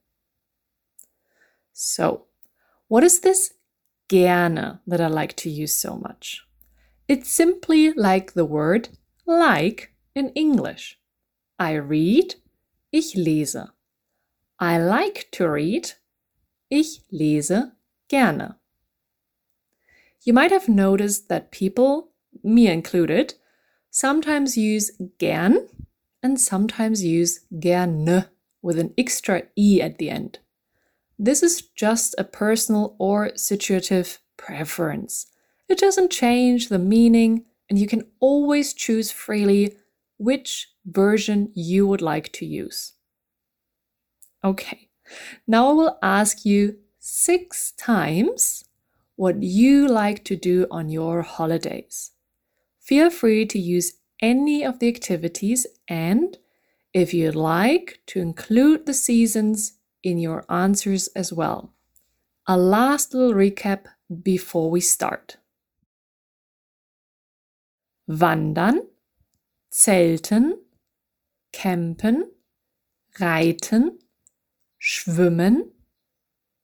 So, 1.73 2.27
what 2.87 3.03
is 3.03 3.19
this 3.19 3.53
gerne 4.13 4.79
that 4.85 5.01
I 5.01 5.07
like 5.07 5.35
to 5.37 5.49
use 5.49 5.73
so 5.73 5.97
much? 5.97 6.45
It's 7.07 7.31
simply 7.31 7.93
like 7.93 8.33
the 8.33 8.45
word 8.45 8.89
like 9.25 9.91
in 10.13 10.29
English. 10.35 10.99
I 11.57 11.73
read, 11.73 12.35
ich 12.91 13.15
lese. 13.15 13.71
I 14.59 14.77
like 14.77 15.29
to 15.31 15.49
read, 15.49 15.93
ich 16.69 17.01
lese 17.11 17.71
gerne. 18.07 18.55
You 20.23 20.33
might 20.33 20.51
have 20.51 20.69
noticed 20.69 21.27
that 21.29 21.51
people, 21.51 22.11
me 22.43 22.67
included, 22.67 23.33
sometimes 23.89 24.55
use 24.55 24.91
gern 25.17 25.67
and 26.21 26.39
sometimes 26.39 27.03
use 27.03 27.39
gerne 27.59 28.29
with 28.61 28.77
an 28.77 28.93
extra 28.95 29.43
e 29.55 29.81
at 29.81 29.97
the 29.97 30.11
end. 30.11 30.37
This 31.23 31.41
is 31.41 31.61
just 31.61 32.15
a 32.17 32.25
personal 32.25 32.97
or 32.99 33.31
situative 33.37 34.19
preference. 34.35 35.27
It 35.69 35.77
doesn't 35.77 36.11
change 36.11 36.67
the 36.67 36.77
meaning, 36.77 37.45
and 37.69 37.79
you 37.79 37.87
can 37.87 38.03
always 38.19 38.73
choose 38.73 39.09
freely 39.09 39.77
which 40.17 40.67
version 40.85 41.49
you 41.53 41.87
would 41.87 42.01
like 42.01 42.33
to 42.33 42.45
use. 42.45 42.91
Okay, 44.43 44.89
now 45.47 45.69
I 45.69 45.71
will 45.71 45.97
ask 46.03 46.43
you 46.43 46.79
six 46.99 47.71
times 47.71 48.65
what 49.15 49.41
you 49.41 49.87
like 49.87 50.25
to 50.25 50.35
do 50.35 50.67
on 50.69 50.89
your 50.89 51.21
holidays. 51.21 52.11
Feel 52.81 53.09
free 53.09 53.45
to 53.45 53.57
use 53.57 53.93
any 54.21 54.61
of 54.65 54.79
the 54.79 54.89
activities 54.89 55.65
and, 55.87 56.37
if 56.93 57.13
you'd 57.13 57.33
like, 57.33 58.01
to 58.07 58.19
include 58.19 58.85
the 58.85 58.93
seasons 58.93 59.77
in 60.03 60.17
your 60.19 60.45
answers 60.51 61.07
as 61.15 61.33
well. 61.33 61.73
A 62.45 62.57
last 62.57 63.13
little 63.13 63.33
recap 63.33 63.85
before 64.21 64.69
we 64.69 64.81
start. 64.81 65.37
Wandern, 68.07 68.81
Zelten, 69.71 70.55
Campen, 71.53 72.25
Reiten, 73.17 73.99
Schwimmen, 74.77 75.71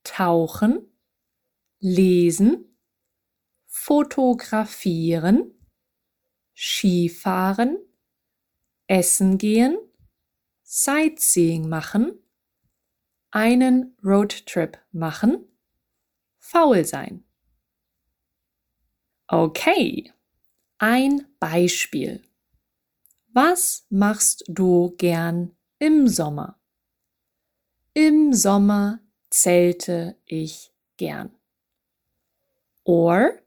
Tauchen, 0.04 0.88
Lesen, 1.80 2.66
Fotografieren, 3.68 5.54
Skifahren, 6.54 7.78
Essen 8.88 9.38
gehen, 9.38 9.78
Sightseeing 10.64 11.70
machen, 11.70 12.20
einen 13.32 13.96
Roadtrip 14.04 14.78
machen, 14.92 15.46
faul 16.40 16.86
sein. 16.86 17.24
Okay, 19.28 20.12
ein 20.80 21.28
Beispiel. 21.40 22.24
Was 23.32 23.86
machst 23.90 24.44
du 24.48 24.96
gern 24.98 25.56
im 25.78 26.08
Sommer? 26.08 26.60
Im 27.94 28.34
Sommer 28.34 29.00
zelte 29.30 30.18
ich 30.26 30.74
gern. 30.98 31.32
Or 32.84 33.40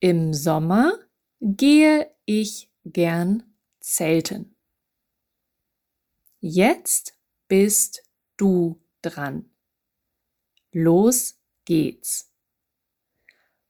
im 0.00 0.32
Sommer 0.32 0.98
gehe 1.40 2.10
ich 2.24 2.70
gern 2.84 3.42
zelten. 3.80 4.56
Jetzt 6.40 7.14
bist 7.48 8.02
du 8.36 8.81
dran. 9.02 9.50
Los 10.72 11.38
geht's. 11.64 12.32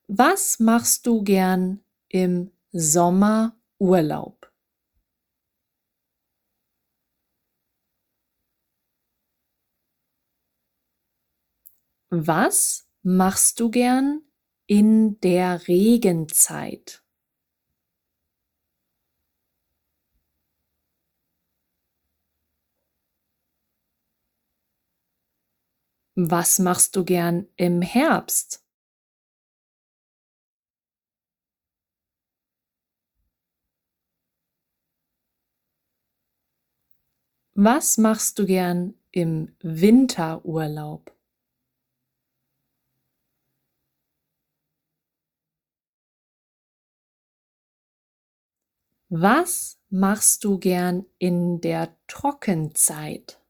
Was 0.07 0.59
machst 0.61 1.07
du 1.07 1.23
gern 1.23 1.85
im 2.09 2.51
Sommerurlaub? 2.73 4.53
Was 12.11 12.87
machst 13.03 13.59
du 13.59 13.71
gern 13.71 14.21
in 14.67 15.19
der 15.21 15.67
Regenzeit? 15.67 17.02
Was 26.15 26.59
machst 26.59 26.95
du 26.97 27.05
gern 27.05 27.49
im 27.57 27.81
Herbst? 27.81 28.63
Was 37.55 37.99
machst 37.99 38.39
du 38.39 38.47
gern 38.47 38.95
im 39.11 39.55
Winterurlaub? 39.61 41.15
Was 49.09 49.79
machst 49.91 50.45
du 50.45 50.59
gern 50.59 51.05
in 51.19 51.61
der 51.61 51.95
Trockenzeit? 52.07 53.42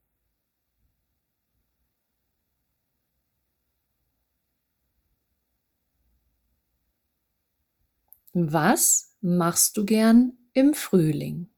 Was 8.34 9.14
machst 9.20 9.76
du 9.76 9.84
gern 9.84 10.38
im 10.54 10.72
Frühling? 10.72 11.50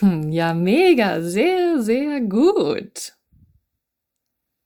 Hm, 0.00 0.30
ja, 0.32 0.52
mega, 0.54 1.20
sehr, 1.22 1.80
sehr 1.82 2.20
gut. 2.20 3.14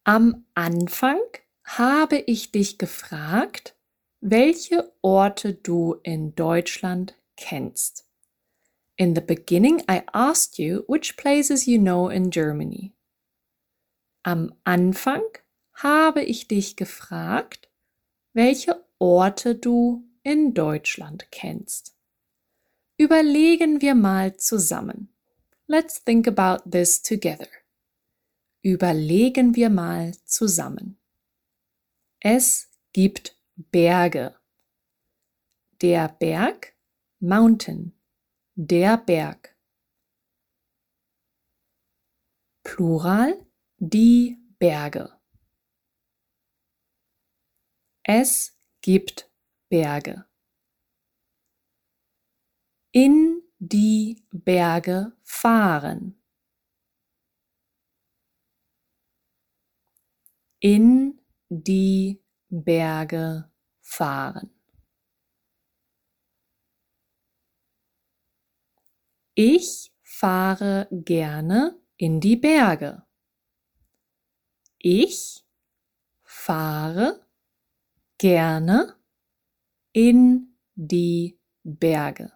Am 0.05 0.47
Anfang 0.55 1.19
habe 1.65 2.19
ich 2.19 2.51
dich 2.53 2.79
gefragt, 2.79 3.77
welche 4.21 4.93
Orte 5.03 5.53
du 5.55 5.97
in 6.03 6.35
Deutschland 6.35 7.17
kennst. 7.37 8.09
In 8.97 9.15
the 9.15 9.23
beginning, 9.23 9.83
I 9.91 10.03
asked 10.13 10.59
you 10.59 10.85
which 10.89 11.17
places 11.19 11.67
you 11.67 11.79
know 11.79 12.09
in 12.11 12.33
Germany. 12.33 12.96
Am 14.27 14.53
Anfang 14.65 15.23
habe 15.75 16.25
ich 16.25 16.49
dich 16.49 16.75
gefragt, 16.75 17.71
welche 18.33 18.85
Orte 18.99 19.55
du 19.55 20.03
in 20.25 20.53
Deutschland 20.53 21.31
kennst. 21.31 21.95
Überlegen 22.97 23.81
wir 23.83 23.95
mal 23.95 24.37
zusammen. 24.37 25.15
Let's 25.69 26.03
think 26.03 26.27
about 26.27 26.69
this 26.69 27.03
together. 27.03 27.47
Überlegen 28.63 29.55
wir 29.55 29.71
mal 29.71 30.13
zusammen. 30.25 30.99
Es 32.19 32.69
gibt 32.93 33.41
Berge. 33.55 34.35
Der 35.83 36.09
Berg, 36.09 36.75
Mountain, 37.21 37.93
der 38.57 38.97
Berg. 38.97 39.55
Plural, 42.65 43.46
die 43.79 44.39
Berge. 44.59 45.13
Es 48.03 48.59
gibt 48.81 49.31
Berge. 49.69 50.25
In 52.93 53.43
die 53.59 54.25
Berge 54.31 55.13
fahren. 55.23 56.23
In 60.61 61.21
die 61.49 62.23
Berge 62.49 63.51
fahren. 63.83 64.51
Ich 69.35 69.93
fahre 70.03 70.89
gerne 70.91 71.79
in 71.99 72.21
die 72.21 72.37
Berge. 72.37 73.06
Ich 74.79 75.45
fahre 76.23 77.27
gerne 78.19 78.97
in 79.93 80.57
die 80.75 81.39
Berge. 81.65 82.33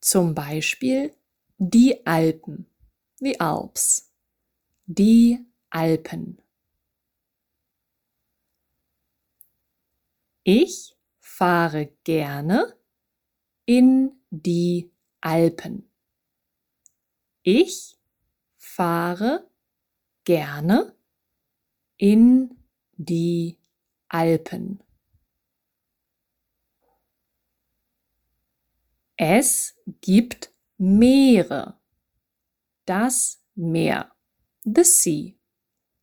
Zum 0.00 0.34
Beispiel 0.34 1.14
die 1.58 2.06
Alpen, 2.06 2.66
the 3.18 3.38
Alps, 3.38 4.12
die 4.86 5.38
Alpen. 5.70 6.40
Ich 10.44 10.96
fahre 11.20 11.92
gerne 12.04 12.74
in 13.66 14.22
die 14.30 14.90
Alpen. 15.20 15.90
Ich 17.42 17.98
fahre 18.56 19.48
gerne 20.24 20.94
in 21.96 22.56
die 22.96 23.58
Alpen. 24.08 24.82
Es 29.16 29.76
gibt 30.00 30.52
Meere. 30.76 31.78
Das 32.84 33.42
Meer. 33.54 34.12
The 34.64 34.84
sea. 34.84 35.34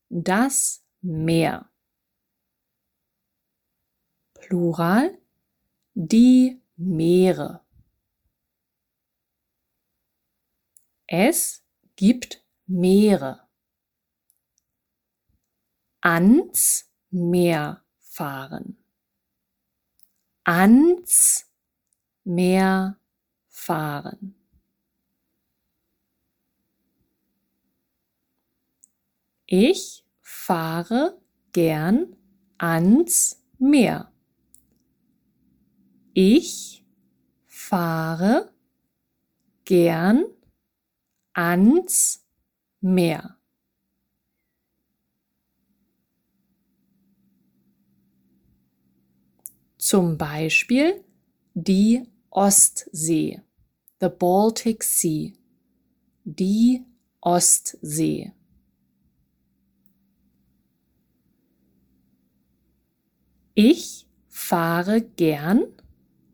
Das 0.09 0.83
Meer. 1.01 1.69
Plural. 4.33 5.17
Die 5.93 6.61
Meere. 6.75 7.64
Es 11.07 11.63
gibt 11.95 12.43
Meere. 12.65 13.47
Ans 16.01 16.89
Meer 17.11 17.83
fahren. 17.99 18.83
Ans 20.43 21.45
Meer 22.23 22.99
fahren. 23.47 24.35
Ich 29.45 30.05
fahre 30.21 31.21
gern 31.51 32.15
ans 32.57 33.43
Meer. 33.59 34.11
Ich 36.13 36.83
fahre 37.45 38.51
gern 39.65 40.25
ans 41.35 42.25
Meer. 42.81 43.37
Zum 49.77 50.17
Beispiel 50.17 51.03
die 51.53 52.03
Ostsee, 52.29 53.41
the 53.99 54.09
Baltic 54.09 54.83
Sea, 54.83 55.33
die 56.23 56.83
Ostsee. 57.21 58.33
Ich 63.53 64.07
fahre 64.27 65.01
gern 65.01 65.65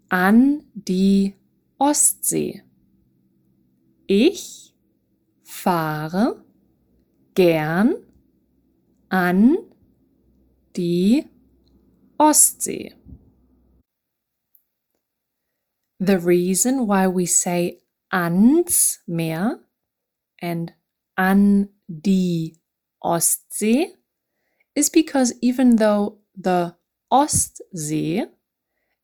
an 0.09 0.63
die 0.73 1.35
Ostsee. 1.77 2.63
Ich 4.07 4.70
fahre 5.61 6.43
gern 7.35 7.95
an 9.09 9.57
die 10.73 11.25
Ostsee. 12.19 12.93
The 15.99 16.17
reason 16.17 16.87
why 16.87 17.07
we 17.07 17.25
say 17.25 17.79
ans 18.11 18.99
Meer 19.07 19.59
and 20.41 20.73
an 21.17 21.69
die 21.87 22.53
Ostsee 23.03 23.85
is 24.75 24.89
because 24.89 25.33
even 25.41 25.75
though 25.75 26.17
the 26.35 26.75
Ostsee 27.11 28.25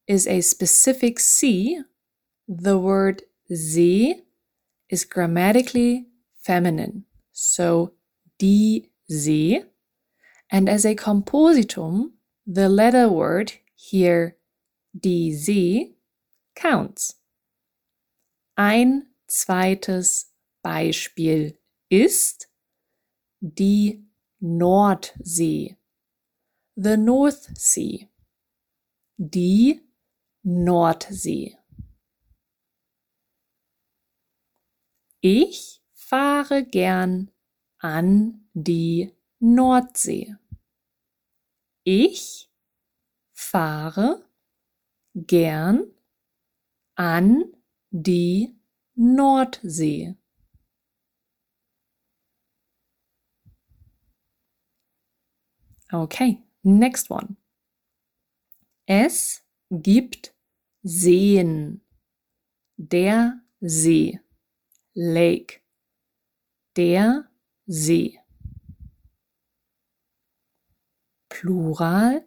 is 0.08 0.26
a 0.26 0.42
specific 0.42 1.20
sea, 1.20 1.82
the 2.48 2.80
word 2.80 3.24
See 3.50 4.24
is 4.90 5.06
grammatically 5.06 6.08
feminine, 6.48 7.04
so 7.32 7.94
See, 8.40 9.64
and 10.50 10.70
as 10.70 10.86
a 10.86 10.96
compositum, 10.96 12.12
the 12.46 12.70
letter 12.70 13.10
word 13.10 13.54
here, 13.76 14.38
See, 15.00 15.98
counts. 16.56 17.16
Ein 18.58 19.08
zweites 19.28 20.32
Beispiel 20.64 21.58
ist 21.90 22.48
die 23.42 24.04
Nordsee 24.42 25.78
the 26.78 26.96
North 26.96 27.58
Sea. 27.58 28.08
die 29.18 29.82
Nordsee. 30.44 31.58
Ich 35.22 35.77
fahre 36.08 36.64
gern 36.66 37.32
an 37.80 38.48
die 38.54 39.12
Nordsee. 39.40 40.36
Ich 41.84 42.50
fahre 43.34 44.26
gern 45.14 45.92
an 46.96 47.44
die 47.92 48.56
Nordsee. 48.96 50.16
Okay, 55.92 56.42
next 56.64 57.10
one. 57.10 57.36
Es 58.86 59.46
gibt 59.70 60.34
Seen. 60.84 61.82
Der 62.78 63.42
See. 63.60 64.22
Lake. 64.94 65.67
Der 66.78 67.28
See. 67.66 68.20
Plural 71.28 72.24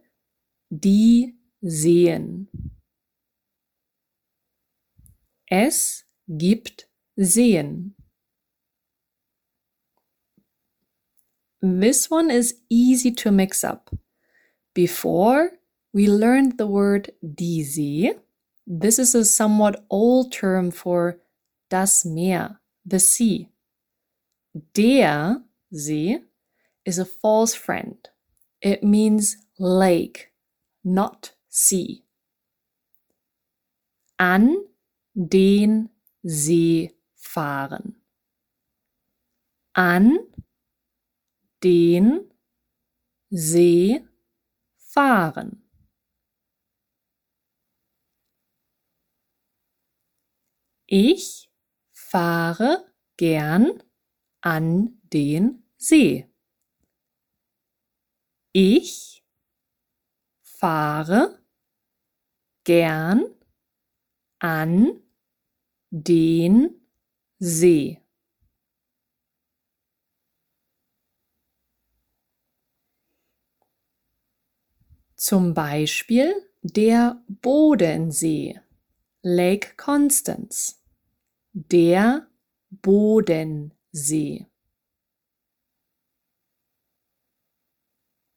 die 0.70 1.36
Seen. 1.62 2.48
Es 5.46 6.04
gibt 6.26 6.88
Seen. 7.16 7.94
This 11.60 12.10
one 12.10 12.30
is 12.30 12.60
easy 12.68 13.12
to 13.12 13.30
mix 13.30 13.62
up. 13.62 13.90
Before, 14.74 15.52
we 15.92 16.08
learned 16.08 16.58
the 16.58 16.66
word 16.66 17.12
die 17.22 17.62
See. 17.62 18.14
This 18.66 18.98
is 18.98 19.14
a 19.14 19.24
somewhat 19.24 19.84
old 19.90 20.32
term 20.32 20.72
for 20.72 21.20
das 21.68 22.04
Meer, 22.04 22.60
the 22.84 22.98
sea. 22.98 23.49
Der 24.54 25.44
See 25.72 26.18
is 26.84 26.98
a 26.98 27.04
false 27.04 27.54
friend. 27.54 28.08
It 28.60 28.82
means 28.82 29.36
lake, 29.58 30.32
not 30.82 31.32
sea. 31.48 32.04
An 34.18 34.66
den 35.14 35.90
See 36.26 36.90
fahren. 37.14 37.94
An 39.74 40.18
den 41.62 42.30
See 43.30 44.04
fahren. 44.76 45.62
Ich 50.86 51.48
fahre 51.92 52.92
gern 53.16 53.80
an 54.40 55.00
den 55.12 55.62
See. 55.76 56.26
Ich 58.53 59.24
fahre 60.42 61.42
gern 62.64 63.24
an 64.38 65.03
den 65.90 66.81
See. 67.38 68.03
Zum 75.16 75.53
Beispiel 75.55 76.35
der 76.62 77.22
Bodensee, 77.29 78.61
Lake 79.22 79.76
Constance. 79.76 80.76
Der 81.53 82.26
Bodensee. 82.70 83.79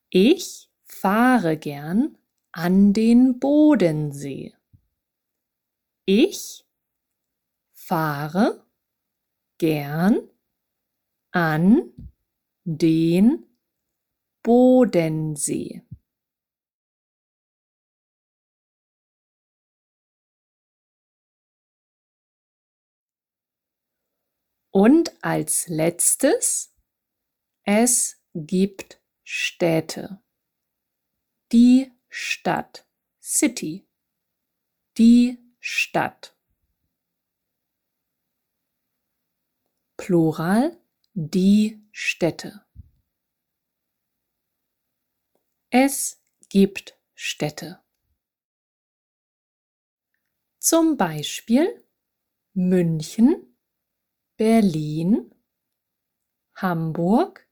Ich 0.10 0.70
fahre 0.84 1.58
gern 1.58 2.18
an 2.52 2.94
den 2.94 3.40
Bodensee. 3.40 4.56
Ich 6.06 6.66
fahre 7.72 8.66
gern 9.58 10.30
an 11.32 11.94
den 12.64 13.46
Bodensee. 14.44 15.84
Und 24.74 25.24
als 25.24 25.68
letztes, 25.68 26.76
es 27.62 28.20
gibt 28.34 29.00
Städte. 29.24 30.24
Die 31.52 31.92
Stadt. 32.10 32.88
City. 33.22 33.88
Die 34.98 35.38
Stadt. 35.60 36.36
Plural 39.96 40.76
die 41.14 41.88
Städte. 41.92 42.66
Es 45.70 46.20
gibt 46.50 47.00
Städte. 47.14 47.84
Zum 50.58 50.98
Beispiel 50.98 51.88
München, 52.54 53.53
Berlin, 54.46 55.34
Hamburg, 56.56 57.48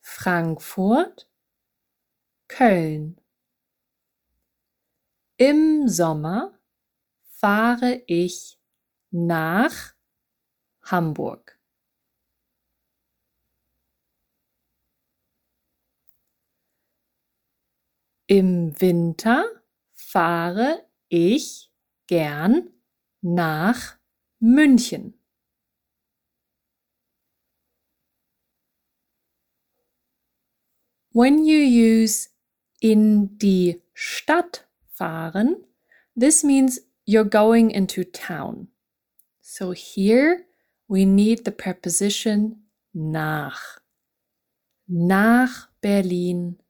Frankfurt, 0.00 1.28
Köln. 2.46 3.20
Im 5.38 5.88
Sommer 5.88 6.56
fahre 7.24 8.04
ich 8.06 8.60
nach 9.10 9.96
Hamburg. 10.82 11.58
Im 18.28 18.80
Winter 18.80 19.44
fahre 19.94 20.88
ich 21.08 21.72
gern 22.06 22.70
nach 23.20 23.98
München. 24.38 25.17
When 31.18 31.44
you 31.44 31.58
use 31.58 32.28
in 32.80 33.38
die 33.38 33.82
Stadt 33.92 34.68
fahren, 34.94 35.64
this 36.14 36.44
means 36.44 36.78
you're 37.06 37.24
going 37.24 37.72
into 37.72 38.04
town. 38.04 38.68
So 39.40 39.72
here 39.72 40.46
we 40.86 41.04
need 41.04 41.44
the 41.44 41.50
preposition 41.50 42.62
nach. 42.94 43.80
Nach 44.86 45.66
Berlin, 45.80 46.60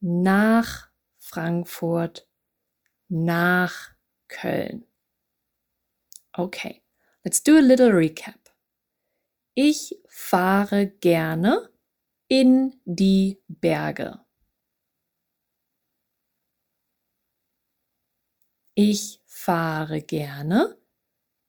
nach 0.00 0.88
Frankfurt, 1.18 2.26
nach 3.10 3.90
Köln. 4.30 4.84
Okay, 6.32 6.80
let's 7.26 7.42
do 7.42 7.58
a 7.58 7.60
little 7.60 7.92
recap. 7.92 8.40
Ich 9.54 9.94
fahre 10.08 10.86
gerne 10.86 11.68
in 12.28 12.80
die 12.84 13.40
Berge. 13.48 14.20
Ich 18.74 19.22
fahre 19.26 20.02
gerne 20.02 20.76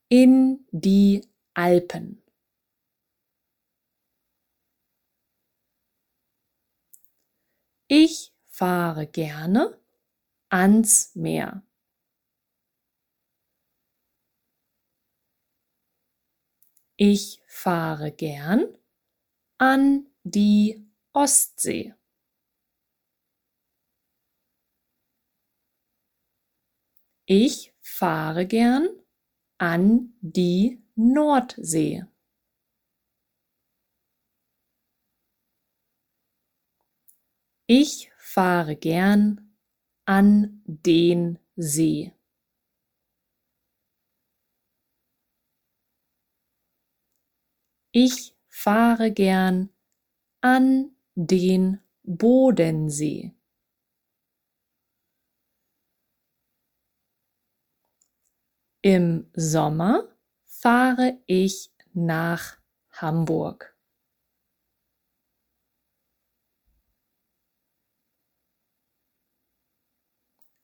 in 0.10 0.66
die 0.72 1.28
Alpen. 1.54 2.24
Ich 7.90 8.34
fahre 8.48 9.08
gerne 9.08 9.80
ans 10.50 11.16
Meer. 11.16 11.64
Ich 16.98 17.42
fahre 17.48 18.12
gern 18.12 18.66
an 19.58 20.08
die 20.32 20.86
Ostsee. 21.14 21.94
Ich 27.26 27.74
fahre 27.82 28.46
gern 28.46 28.88
an 29.58 30.14
die 30.22 30.82
Nordsee. 30.96 32.06
Ich 37.66 38.10
fahre 38.18 38.78
gern 38.78 39.54
an 40.06 40.62
den 40.66 41.38
See. 41.58 42.14
Ich 47.92 48.36
fahre 48.48 49.12
gern 49.12 49.70
an 50.42 50.96
den 51.16 51.80
Bodensee. 52.04 53.34
Im 58.82 59.30
Sommer 59.34 60.08
fahre 60.46 61.20
ich 61.26 61.72
nach 61.94 62.58
Hamburg. 62.92 63.76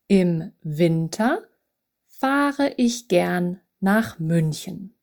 Im 0.07 0.53
Winter 0.61 1.47
fahre 2.07 2.75
ich 2.77 3.07
gern 3.07 3.61
nach 3.79 4.19
München. 4.19 4.95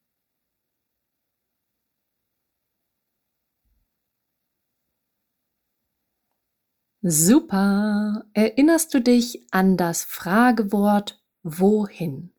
Super. 7.03 8.27
Erinnerst 8.35 8.93
du 8.93 9.01
dich 9.01 9.47
an 9.51 9.79
das 9.79 10.05
Fragewort 10.05 11.19
wohin? 11.43 12.31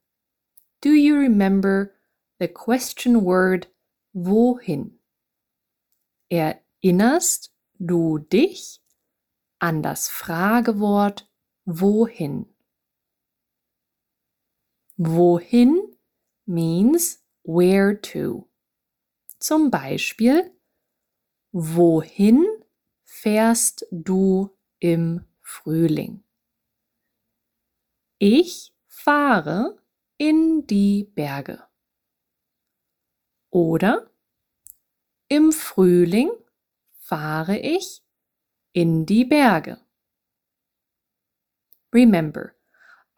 Do 0.82 0.90
you 0.90 1.16
remember 1.16 1.92
the 2.40 2.48
question 2.48 3.26
word 3.26 3.68
wohin? 4.14 5.00
Erinnerst 6.30 7.52
du 7.80 8.20
dich 8.20 8.82
an 9.58 9.82
das 9.82 10.10
Fragewort 10.10 11.28
wohin? 11.66 12.46
Wohin 14.98 15.82
means 16.46 17.24
where 17.44 18.00
to. 18.00 18.48
Zum 19.40 19.72
Beispiel, 19.72 20.52
wohin 21.52 22.46
fährst 23.22 23.86
du 23.92 24.50
im 24.80 25.24
Frühling? 25.42 26.24
Ich 28.18 28.74
fahre 28.88 29.78
in 30.18 30.66
die 30.66 31.04
Berge. 31.04 31.64
Oder 33.52 34.10
im 35.28 35.52
Frühling 35.52 36.32
fahre 36.98 37.60
ich 37.60 38.02
in 38.74 39.06
die 39.06 39.26
Berge. 39.26 39.80
Remember, 41.94 42.56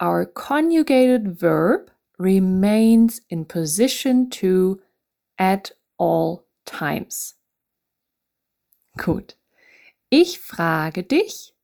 our 0.01 0.25
conjugated 0.25 1.41
verb 1.41 1.91
remains 2.19 3.21
in 3.29 3.45
position 3.45 4.29
to 4.29 4.81
at 5.37 5.71
all 5.97 6.45
times. 6.65 7.35
Gut. 8.97 9.37
Ich 10.15 10.39
frage 10.39 11.03
dich 11.03 11.55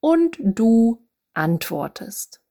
und 0.00 0.36
du 0.40 1.08
antwortest. 1.32 2.42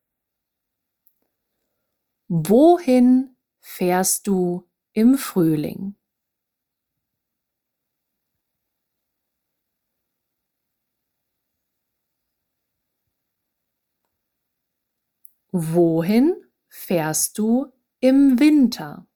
Wohin 2.29 3.35
fährst 3.59 4.27
du 4.27 4.71
im 4.93 5.17
Frühling? 5.17 5.97
Wohin 15.51 16.41
fährst 16.69 17.37
du 17.37 17.73
im 17.99 18.39
Winter? 18.39 19.09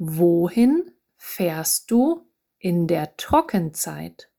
Wohin 0.00 0.92
fährst 1.16 1.90
du 1.90 2.24
in 2.58 2.86
der 2.86 3.16
Trockenzeit? 3.16 4.30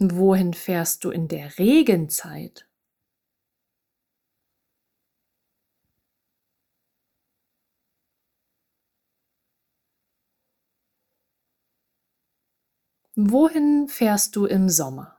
Wohin 0.00 0.54
fährst 0.54 1.04
du 1.04 1.10
in 1.10 1.28
der 1.28 1.56
Regenzeit? 1.58 2.68
Wohin 13.14 13.88
fährst 13.88 14.34
du 14.34 14.46
im 14.46 14.68
Sommer? 14.68 15.17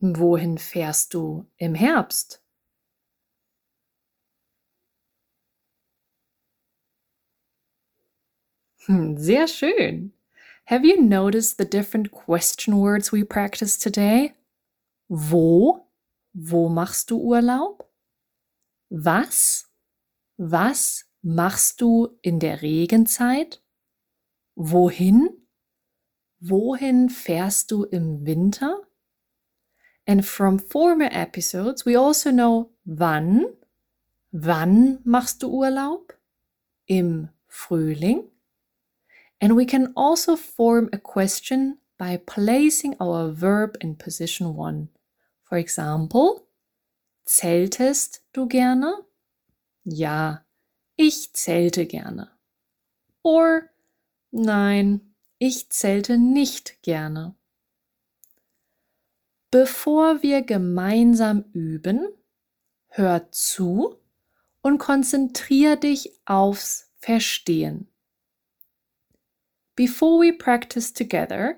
Wohin 0.00 0.58
fährst 0.58 1.14
du 1.14 1.46
im 1.56 1.74
Herbst? 1.76 2.42
Hm, 8.86 9.16
sehr 9.18 9.46
schön. 9.48 10.12
Have 10.66 10.84
you 10.86 11.00
noticed 11.00 11.56
the 11.58 11.64
different 11.64 12.10
question 12.10 12.76
words 12.78 13.12
we 13.12 13.24
practiced 13.24 13.82
today? 13.82 14.34
Wo? 15.08 15.86
Wo 16.34 16.68
machst 16.68 17.10
du 17.10 17.18
Urlaub? 17.18 17.88
Was? 18.90 19.66
Was 20.38 21.06
machst 21.22 21.80
du 21.80 22.18
in 22.22 22.40
der 22.40 22.62
Regenzeit? 22.62 23.62
Wohin? 24.56 25.30
Wohin 26.40 27.10
fährst 27.10 27.70
du 27.70 27.84
im 27.84 28.26
Winter? 28.26 28.87
And 30.08 30.24
from 30.24 30.58
former 30.58 31.10
episodes, 31.12 31.84
we 31.84 31.94
also 31.94 32.30
know 32.30 32.70
wann. 32.86 33.44
Wann 34.32 35.00
machst 35.04 35.42
du 35.42 35.50
Urlaub? 35.50 36.14
Im 36.86 37.28
Frühling. 37.46 38.24
And 39.38 39.54
we 39.54 39.66
can 39.66 39.92
also 39.94 40.34
form 40.34 40.88
a 40.94 40.98
question 40.98 41.78
by 41.98 42.16
placing 42.16 42.96
our 42.98 43.30
verb 43.30 43.76
in 43.82 43.96
position 43.96 44.56
one. 44.56 44.88
For 45.42 45.58
example, 45.58 46.46
zeltest 47.26 48.20
du 48.32 48.48
gerne? 48.48 49.04
Ja, 49.84 50.38
ich 50.96 51.34
zelte 51.34 51.84
gerne. 51.84 52.30
Or 53.22 53.70
nein, 54.30 55.14
ich 55.38 55.68
zelte 55.68 56.16
nicht 56.16 56.82
gerne. 56.82 57.34
Bevor 59.50 60.22
wir 60.22 60.42
gemeinsam 60.42 61.44
üben, 61.52 62.06
hör 62.88 63.30
zu 63.32 63.96
und 64.60 64.78
konzentrier 64.78 65.76
dich 65.76 66.20
aufs 66.26 66.92
Verstehen. 66.98 67.88
Before 69.74 70.20
we 70.20 70.36
practice 70.36 70.92
together, 70.92 71.56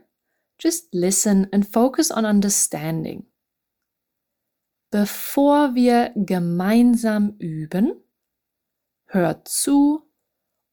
just 0.60 0.94
listen 0.94 1.48
and 1.52 1.66
focus 1.66 2.12
on 2.12 2.24
understanding. 2.24 3.26
Bevor 4.90 5.74
wir 5.74 6.12
gemeinsam 6.14 7.36
üben, 7.38 8.04
hör 9.06 9.44
zu 9.44 10.08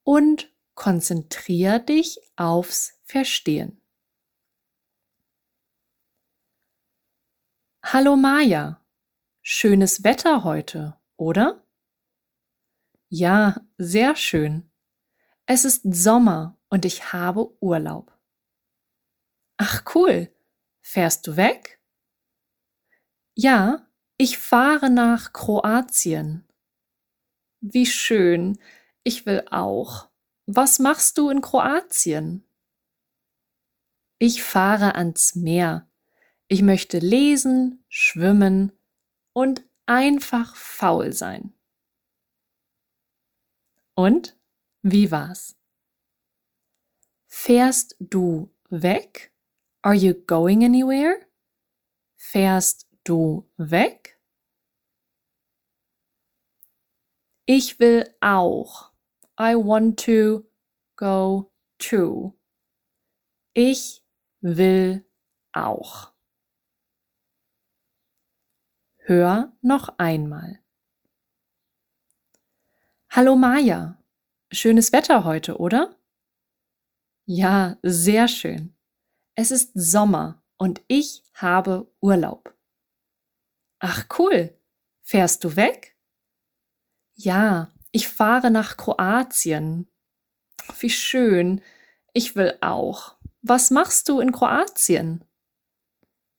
und 0.03 0.53
konzentrier 0.75 1.79
dich 1.79 2.19
aufs 2.35 2.99
Verstehen. 3.03 3.81
Hallo 7.89 8.17
Maja, 8.17 8.85
schönes 9.41 10.03
Wetter 10.03 10.43
heute, 10.43 10.99
oder? 11.15 11.65
Ja, 13.07 13.61
sehr 13.77 14.17
schön. 14.17 14.69
Es 15.45 15.63
ist 15.63 15.83
Sommer 15.95 16.57
und 16.67 16.83
ich 16.83 17.13
habe 17.13 17.49
Urlaub. 17.61 18.11
Ach 19.55 19.85
cool, 19.95 20.29
fährst 20.81 21.27
du 21.27 21.37
weg? 21.37 21.81
Ja, 23.35 23.87
ich 24.17 24.37
fahre 24.37 24.89
nach 24.89 25.31
Kroatien. 25.31 26.45
Wie 27.61 27.85
schön, 27.85 28.59
ich 29.05 29.25
will 29.25 29.45
auch. 29.49 30.09
Was 30.45 30.79
machst 30.79 31.17
du 31.17 31.29
in 31.29 31.39
Kroatien? 31.39 32.45
Ich 34.19 34.43
fahre 34.43 34.95
ans 34.95 35.35
Meer 35.35 35.87
ich 36.47 36.61
möchte 36.61 36.99
lesen, 36.99 37.83
schwimmen 37.89 38.71
und 39.33 39.63
einfach 39.85 40.55
faul 40.55 41.13
sein. 41.13 41.53
Und 43.95 44.37
Wie 44.83 45.11
war's? 45.11 45.57
Fährst 47.27 47.97
du 47.99 48.49
weg? 48.69 49.33
Are 49.81 49.95
you 49.95 50.13
going 50.13 50.63
anywhere? 50.63 51.19
Fährst 52.15 52.87
du 53.03 53.49
weg? 53.57 54.19
Ich 57.45 57.79
will 57.79 58.05
auch. 58.21 58.91
I 59.39 59.55
want 59.55 59.99
to 60.05 60.45
go 60.95 61.51
to. 61.79 62.33
Ich 63.53 64.03
will 64.41 65.05
auch. 65.53 66.13
Hör 69.09 69.53
noch 69.61 69.99
einmal. 69.99 70.59
Hallo 73.09 73.37
Maja, 73.37 74.03
schönes 74.51 74.91
Wetter 74.91 75.23
heute, 75.23 75.59
oder? 75.59 75.95
Ja, 77.23 77.77
sehr 77.83 78.27
schön. 78.27 78.75
Es 79.33 79.49
ist 79.49 79.71
Sommer 79.75 80.43
und 80.57 80.81
ich 80.89 81.23
habe 81.33 81.89
Urlaub. 82.01 82.53
Ach 83.79 84.07
cool. 84.19 84.53
Fährst 85.03 85.45
du 85.45 85.55
weg? 85.55 85.95
Ja, 87.13 87.71
ich 87.91 88.09
fahre 88.09 88.51
nach 88.51 88.75
Kroatien. 88.75 89.87
Wie 90.81 90.89
schön. 90.89 91.61
Ich 92.11 92.35
will 92.35 92.57
auch. 92.59 93.15
Was 93.41 93.71
machst 93.71 94.09
du 94.09 94.19
in 94.19 94.33
Kroatien? 94.33 95.23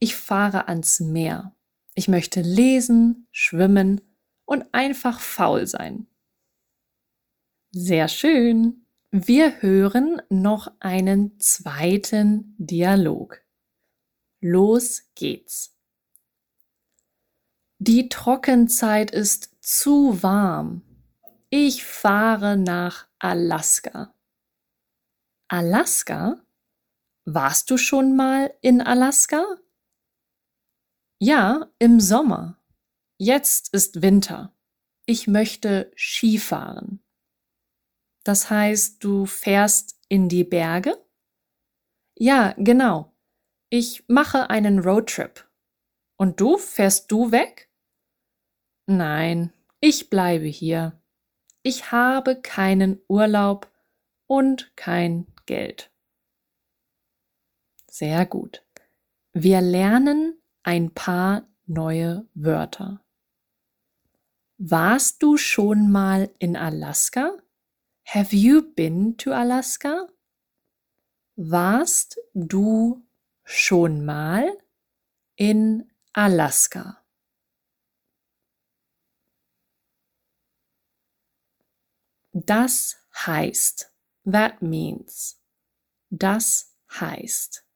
Ich 0.01 0.17
fahre 0.17 0.69
ans 0.69 1.01
Meer. 1.01 1.55
Ich 1.99 2.07
möchte 2.07 2.43
lesen, 2.43 3.27
schwimmen 3.33 4.01
und 4.45 4.73
einfach 4.73 5.19
faul 5.19 5.67
sein. 5.67 6.07
Sehr 7.73 8.07
schön. 8.07 8.87
Wir 9.11 9.63
hören 9.63 10.23
noch 10.29 10.71
einen 10.79 11.41
zweiten 11.41 12.55
Dialog. 12.57 13.43
Los 14.41 15.11
geht's. 15.17 15.77
Die 17.79 18.09
Trockenzeit 18.09 19.11
ist 19.11 19.57
zu 19.61 20.23
warm. 20.23 20.83
Ich 21.51 21.83
fahre 21.83 22.57
nach 22.57 23.09
Alaska. 23.19 24.15
Alaska? 25.49 26.41
Warst 27.25 27.69
du 27.71 27.77
schon 27.77 28.15
mal 28.15 28.55
in 28.61 28.83
Alaska? 28.83 29.59
Ja, 31.21 31.73
im 31.81 31.99
Sommer. 31.99 32.63
Jetzt 33.19 33.75
ist 33.75 34.03
Winter. 34.03 34.55
Ich 35.05 35.27
möchte 35.27 35.91
Skifahren. 35.97 37.03
Das 38.23 38.51
heißt, 38.51 39.03
du 39.03 39.27
fährst 39.27 39.99
in 40.09 40.29
die 40.29 40.45
Berge? 40.45 40.97
Ja, 42.17 42.55
genau. 42.57 43.17
Ich 43.69 44.05
mache 44.09 44.49
einen 44.49 44.79
Roadtrip. 44.79 45.49
Und 46.17 46.41
du, 46.41 46.57
fährst 46.57 47.11
du 47.11 47.33
weg? 47.33 47.69
Nein, 48.87 49.53
ich 49.81 50.11
bleibe 50.11 50.47
hier. 50.47 51.03
Ich 51.63 51.91
habe 51.91 52.41
keinen 52.41 53.01
Urlaub 53.09 53.73
und 54.29 54.73
kein 54.77 55.27
Geld. 55.47 55.91
Sehr 57.91 58.25
gut. 58.25 58.65
Wir 59.33 59.61
lernen 59.61 60.41
ein 60.69 60.93
paar 60.93 61.49
neue 61.65 62.29
Wörter. 62.35 63.03
Warst 64.59 65.23
du 65.23 65.39
schon 65.39 65.91
mal 65.91 66.31
in 66.39 66.57
Alaska? 66.57 67.39
Have 68.05 68.37
you 68.37 68.61
been 68.75 69.17
to 69.17 69.33
Alaska? 69.33 70.09
Warst 71.37 72.21
du 72.35 73.03
schon 73.45 74.05
mal 74.05 74.59
in 75.37 75.91
Alaska? 76.13 77.03
Das 82.33 82.99
heißt, 83.15 83.91
that 84.31 84.61
means, 84.61 85.43
das 86.11 86.77
heißt. 86.91 87.68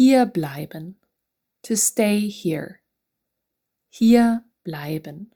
Hier 0.00 0.26
bleiben, 0.26 1.00
to 1.62 1.74
stay 1.74 2.30
here. 2.30 2.78
Hier 3.88 4.44
bleiben. 4.62 5.34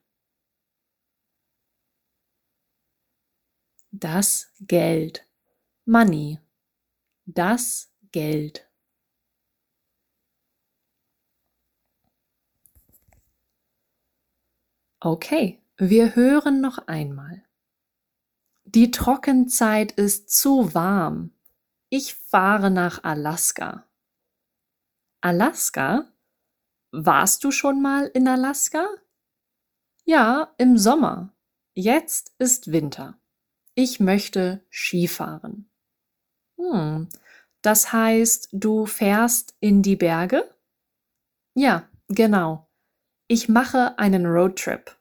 Das 3.91 4.53
Geld. 4.61 5.27
Money. 5.85 6.39
Das 7.25 7.93
Geld. 8.13 8.71
Okay, 15.01 15.61
wir 15.77 16.15
hören 16.15 16.61
noch 16.61 16.87
einmal. 16.87 17.45
Die 18.63 18.93
Trockenzeit 18.93 19.91
ist 19.91 20.31
zu 20.31 20.73
warm. 20.73 21.33
Ich 21.89 22.15
fahre 22.15 22.71
nach 22.71 23.03
Alaska. 23.03 23.89
Alaska? 25.25 26.13
Warst 26.91 27.45
du 27.45 27.53
schon 27.53 27.81
mal 27.81 28.07
in 28.07 28.27
Alaska? 28.27 28.85
Ja, 30.05 30.53
im 30.59 30.77
Sommer. 30.77 31.33
Jetzt 31.75 32.35
ist 32.39 32.73
Winter. 32.73 33.17
Ich 33.77 34.01
möchte 34.01 34.67
Skifahren. 34.69 35.71
Hm, 36.59 37.09
das 37.63 37.93
heißt, 37.93 38.49
du 38.51 38.85
fährst 38.87 39.57
in 39.61 39.83
die 39.83 39.95
Berge? 39.95 40.53
Ja, 41.55 41.89
genau. 42.09 42.69
Ich 43.29 43.49
mache 43.49 43.97
einen 44.01 44.27
Roadtrip. 44.27 44.99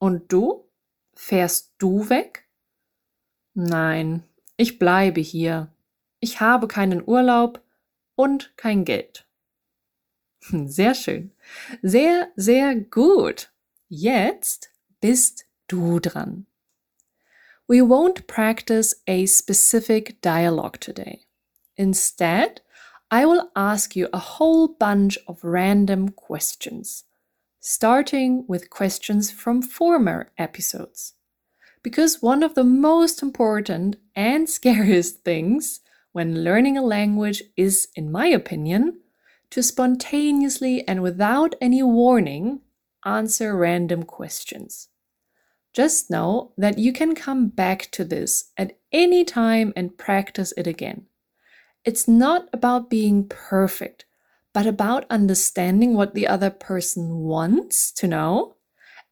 Und 0.00 0.32
du? 0.32 0.68
Fährst 1.14 1.72
du 1.78 2.08
weg? 2.08 2.48
Nein, 3.54 4.24
ich 4.56 4.80
bleibe 4.80 5.20
hier. 5.20 5.72
Ich 6.18 6.40
habe 6.40 6.66
keinen 6.66 7.06
Urlaub 7.06 7.62
und 8.16 8.56
kein 8.56 8.84
Geld. 8.84 9.28
Sehr 10.66 10.94
schön. 10.94 11.30
Sehr, 11.82 12.32
sehr 12.36 12.74
gut. 12.74 13.50
Jetzt 13.88 14.70
bist 15.00 15.46
du 15.68 16.00
dran. 16.00 16.46
We 17.68 17.80
won't 17.80 18.26
practice 18.26 18.94
a 19.06 19.26
specific 19.26 20.20
dialogue 20.20 20.80
today. 20.80 21.26
Instead, 21.76 22.60
I 23.10 23.24
will 23.24 23.50
ask 23.54 23.94
you 23.94 24.08
a 24.12 24.18
whole 24.18 24.68
bunch 24.68 25.18
of 25.28 25.44
random 25.44 26.10
questions, 26.10 27.04
starting 27.60 28.44
with 28.48 28.70
questions 28.70 29.30
from 29.30 29.62
former 29.62 30.32
episodes. 30.36 31.14
Because 31.82 32.22
one 32.22 32.42
of 32.42 32.54
the 32.54 32.64
most 32.64 33.22
important 33.22 33.96
and 34.16 34.48
scariest 34.50 35.24
things 35.24 35.80
when 36.12 36.42
learning 36.42 36.76
a 36.76 36.82
language 36.82 37.42
is, 37.56 37.88
in 37.94 38.10
my 38.10 38.26
opinion, 38.26 39.01
to 39.52 39.62
spontaneously 39.62 40.82
and 40.88 41.02
without 41.02 41.54
any 41.60 41.82
warning 41.82 42.60
answer 43.04 43.54
random 43.54 44.02
questions. 44.02 44.88
Just 45.74 46.10
know 46.10 46.52
that 46.56 46.78
you 46.78 46.90
can 46.90 47.14
come 47.14 47.48
back 47.48 47.90
to 47.92 48.02
this 48.02 48.50
at 48.56 48.78
any 48.92 49.24
time 49.24 49.74
and 49.76 49.98
practice 49.98 50.54
it 50.56 50.66
again. 50.66 51.04
It's 51.84 52.08
not 52.08 52.48
about 52.54 52.88
being 52.88 53.28
perfect, 53.28 54.06
but 54.54 54.66
about 54.66 55.04
understanding 55.10 55.94
what 55.94 56.14
the 56.14 56.26
other 56.26 56.50
person 56.50 57.18
wants 57.18 57.92
to 57.92 58.08
know 58.08 58.56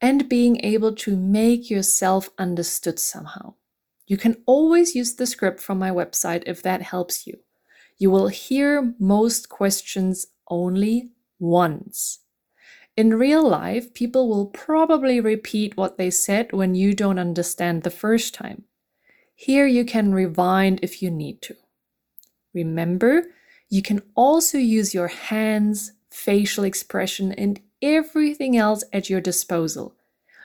and 0.01 0.27
being 0.27 0.65
able 0.65 0.95
to 0.95 1.17
make 1.17 1.69
yourself 1.69 2.31
understood 2.39 2.99
somehow. 2.99 3.53
You 4.07 4.17
can 4.17 4.43
always 4.47 4.95
use 4.95 5.17
the 5.17 5.27
script 5.27 5.61
from 5.61 5.79
my 5.79 5.91
website 5.91 6.45
if 6.47 6.63
that 6.63 6.81
helps 6.81 7.27
you. 7.27 7.41
You 8.01 8.11
will 8.11 8.29
hear 8.29 8.95
most 8.99 9.51
questions 9.51 10.27
only 10.49 11.11
once. 11.39 12.21
In 12.97 13.13
real 13.13 13.47
life, 13.47 13.93
people 13.93 14.27
will 14.27 14.47
probably 14.47 15.21
repeat 15.21 15.77
what 15.77 15.99
they 15.99 16.11
said 16.11 16.51
when 16.53 16.75
you 16.75 16.95
don't 16.95 17.19
understand 17.19 17.83
the 17.83 17.91
first 17.91 18.33
time. 18.33 18.65
Here 19.35 19.67
you 19.67 19.85
can 19.85 20.15
rewind 20.15 20.81
if 20.83 21.03
you 21.03 21.11
need 21.11 21.43
to. 21.43 21.57
Remember, 22.55 23.27
you 23.69 23.83
can 23.83 24.01
also 24.15 24.57
use 24.57 24.95
your 24.95 25.09
hands, 25.09 25.93
facial 26.11 26.65
expression, 26.65 27.33
and 27.33 27.61
everything 27.83 28.57
else 28.57 28.83
at 28.95 29.11
your 29.11 29.21
disposal. 29.21 29.95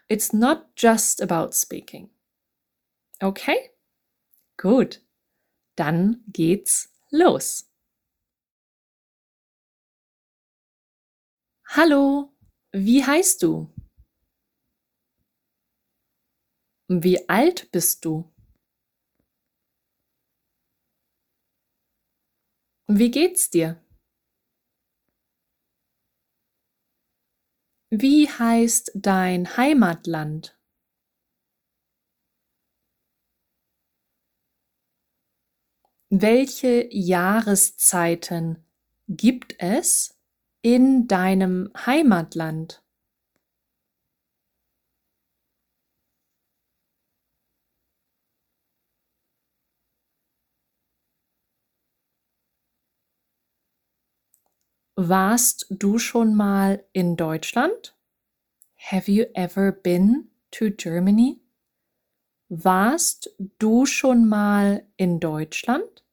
It's 0.09 0.33
not 0.33 0.75
just 0.75 1.21
about 1.21 1.53
speaking. 1.53 2.09
Okay? 3.23 3.69
Gut. 4.57 4.99
Dann 5.77 6.21
geht's 6.31 6.89
los. 7.15 7.71
Hallo, 11.67 12.31
Wie 12.73 13.05
heißt 13.05 13.41
du? 13.41 13.73
Wie 16.89 17.29
alt 17.29 17.71
bist 17.71 18.03
du? 18.03 18.31
Wie 22.87 23.09
geht's 23.09 23.49
dir? 23.49 23.81
Wie 27.89 28.29
heißt 28.29 28.91
dein 28.93 29.55
Heimatland? 29.55 30.57
Welche 36.17 36.87
Jahreszeiten 36.93 38.63
gibt 39.09 39.55
es 39.59 40.17
in 40.61 41.09
deinem 41.09 41.71
Heimatland? 41.75 42.81
Warst 54.95 55.65
du 55.69 55.99
schon 55.99 56.33
mal 56.33 56.85
in 56.93 57.17
Deutschland? 57.17 57.93
Have 58.77 59.11
you 59.11 59.25
ever 59.33 59.73
been 59.73 60.29
to 60.51 60.69
Germany? 60.69 61.41
Warst 62.47 63.35
du 63.59 63.85
schon 63.85 64.29
mal 64.29 64.87
in 64.95 65.19
Deutschland? 65.19 66.04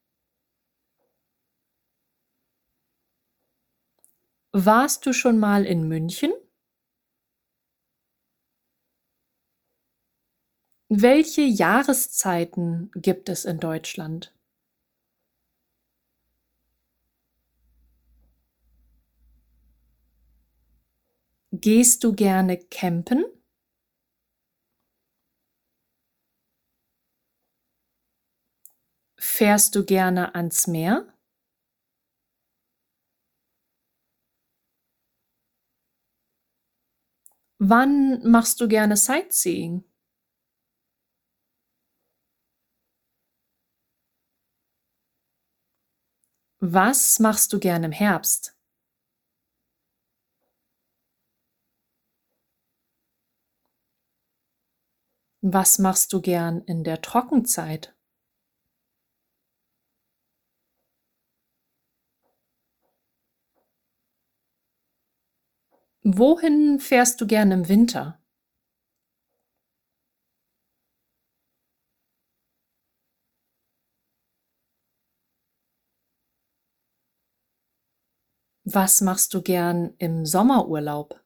Warst 4.54 5.04
du 5.06 5.12
schon 5.14 5.38
mal 5.38 5.64
in 5.64 5.88
München? 5.88 6.30
Welche 10.90 11.40
Jahreszeiten 11.42 12.92
gibt 12.94 13.28
es 13.28 13.44
in 13.46 13.58
Deutschland? 13.58 14.32
Gehst 21.54 22.04
du 22.04 22.12
gerne 22.14 22.58
campen? 22.58 23.24
Fährst 29.18 29.74
du 29.74 29.86
gerne 29.86 30.34
ans 30.34 30.66
Meer? 30.66 31.06
Wann 37.64 38.28
machst 38.28 38.60
du 38.60 38.66
gerne 38.66 38.96
Sightseeing? 38.96 39.84
Was 46.58 47.20
machst 47.20 47.52
du 47.52 47.60
gern 47.60 47.84
im 47.84 47.92
Herbst? 47.92 48.56
Was 55.40 55.78
machst 55.78 56.12
du 56.12 56.20
gern 56.20 56.62
in 56.62 56.82
der 56.82 57.00
Trockenzeit? 57.00 57.94
Wohin 66.04 66.80
fährst 66.80 67.20
du 67.20 67.28
gern 67.28 67.52
im 67.52 67.68
Winter? 67.68 68.18
Was 78.64 79.00
machst 79.00 79.34
du 79.34 79.42
gern 79.42 79.94
im 79.98 80.24
Sommerurlaub? 80.24 81.20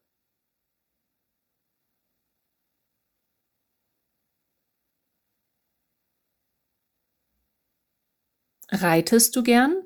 Reitest 8.72 9.34
du 9.36 9.42
gern? 9.42 9.85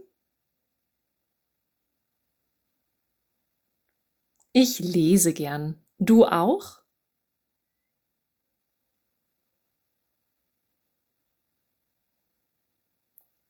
Ich 4.53 4.81
lese 4.81 5.33
gern. 5.33 5.81
Du 5.99 6.25
auch? 6.25 6.81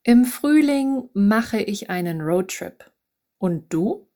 Im 0.03 0.27
Frühling 0.27 1.09
mache 1.15 1.61
ich 1.63 1.89
einen 1.89 2.21
Roadtrip. 2.21 2.93
Und 3.39 3.73
du? 3.73 4.11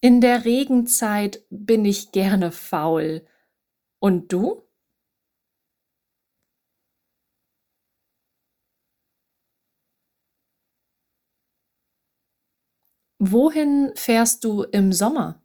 In 0.00 0.20
der 0.20 0.44
Regenzeit 0.44 1.44
bin 1.48 1.84
ich 1.84 2.12
gerne 2.12 2.52
faul. 2.52 3.26
Und 4.00 4.32
du? 4.32 4.63
Wohin 13.26 13.90
fährst 13.96 14.44
du 14.44 14.64
im 14.64 14.92
Sommer? 14.92 15.40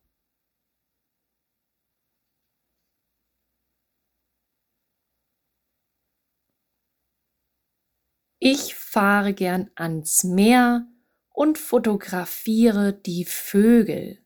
Ich 8.41 8.75
fahre 8.75 9.34
gern 9.34 9.69
ans 9.75 10.25
Meer 10.25 10.88
und 11.30 11.57
fotografiere 11.57 12.91
die 12.91 13.23
Vögel. 13.23 14.21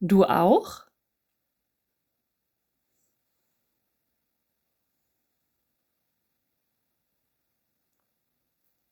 Du 0.00 0.24
auch? 0.26 0.84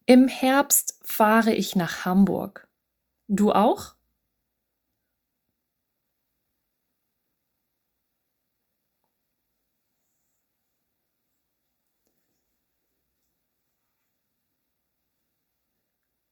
Im 0.06 0.26
Herbst 0.26 0.98
fahre 1.04 1.52
ich 1.52 1.76
nach 1.76 2.04
Hamburg. 2.04 2.68
Du 3.28 3.52
auch? 3.52 3.95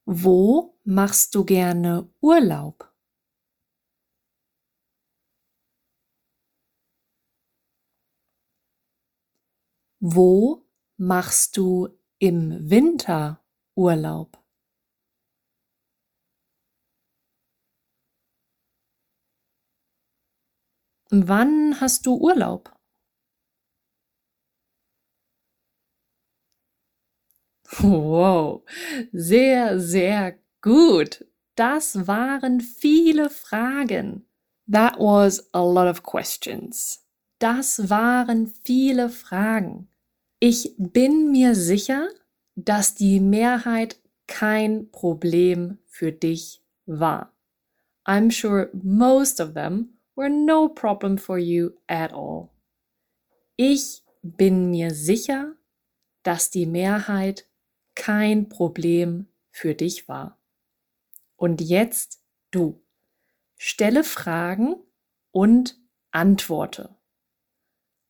Wo 0.06 0.74
machst 0.84 1.34
du 1.34 1.44
gerne 1.46 2.08
Urlaub? 2.20 2.90
Wo 10.02 10.66
machst 10.98 11.56
du 11.56 11.88
im 12.18 12.68
Winter 12.70 13.40
Urlaub? 13.74 14.38
Wann 21.10 21.80
hast 21.80 22.04
du 22.04 22.14
Urlaub? 22.16 22.73
Wow, 27.80 28.62
sehr, 29.12 29.80
sehr 29.80 30.38
gut. 30.60 31.24
Das 31.56 32.06
waren 32.06 32.60
viele 32.60 33.30
Fragen. 33.30 34.26
That 34.70 34.98
was 34.98 35.48
a 35.52 35.60
lot 35.60 35.88
of 35.88 36.02
questions. 36.02 37.04
Das 37.38 37.90
waren 37.90 38.52
viele 38.64 39.08
Fragen. 39.08 39.88
Ich 40.40 40.74
bin 40.78 41.30
mir 41.30 41.54
sicher, 41.54 42.08
dass 42.56 42.94
die 42.94 43.20
Mehrheit 43.20 44.00
kein 44.26 44.90
Problem 44.90 45.78
für 45.86 46.12
dich 46.12 46.62
war. 46.86 47.32
I'm 48.06 48.30
sure 48.30 48.70
most 48.72 49.40
of 49.40 49.54
them 49.54 49.98
were 50.16 50.30
no 50.30 50.68
problem 50.68 51.18
for 51.18 51.38
you 51.38 51.70
at 51.86 52.12
all. 52.12 52.50
Ich 53.56 54.02
bin 54.22 54.70
mir 54.70 54.92
sicher, 54.92 55.54
dass 56.22 56.50
die 56.50 56.66
Mehrheit 56.66 57.46
kein 57.94 58.48
Problem 58.48 59.28
für 59.50 59.74
dich 59.74 60.08
war. 60.08 60.38
Und 61.36 61.60
jetzt 61.60 62.22
du. 62.50 62.82
Stelle 63.56 64.04
Fragen 64.04 64.76
und 65.30 65.78
antworte. 66.10 66.96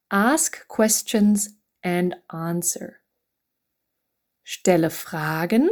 Ask 0.08 0.68
questions 0.68 1.56
and 1.82 2.16
answer. 2.28 2.94
Stelle 4.42 4.90
Fragen 4.90 5.70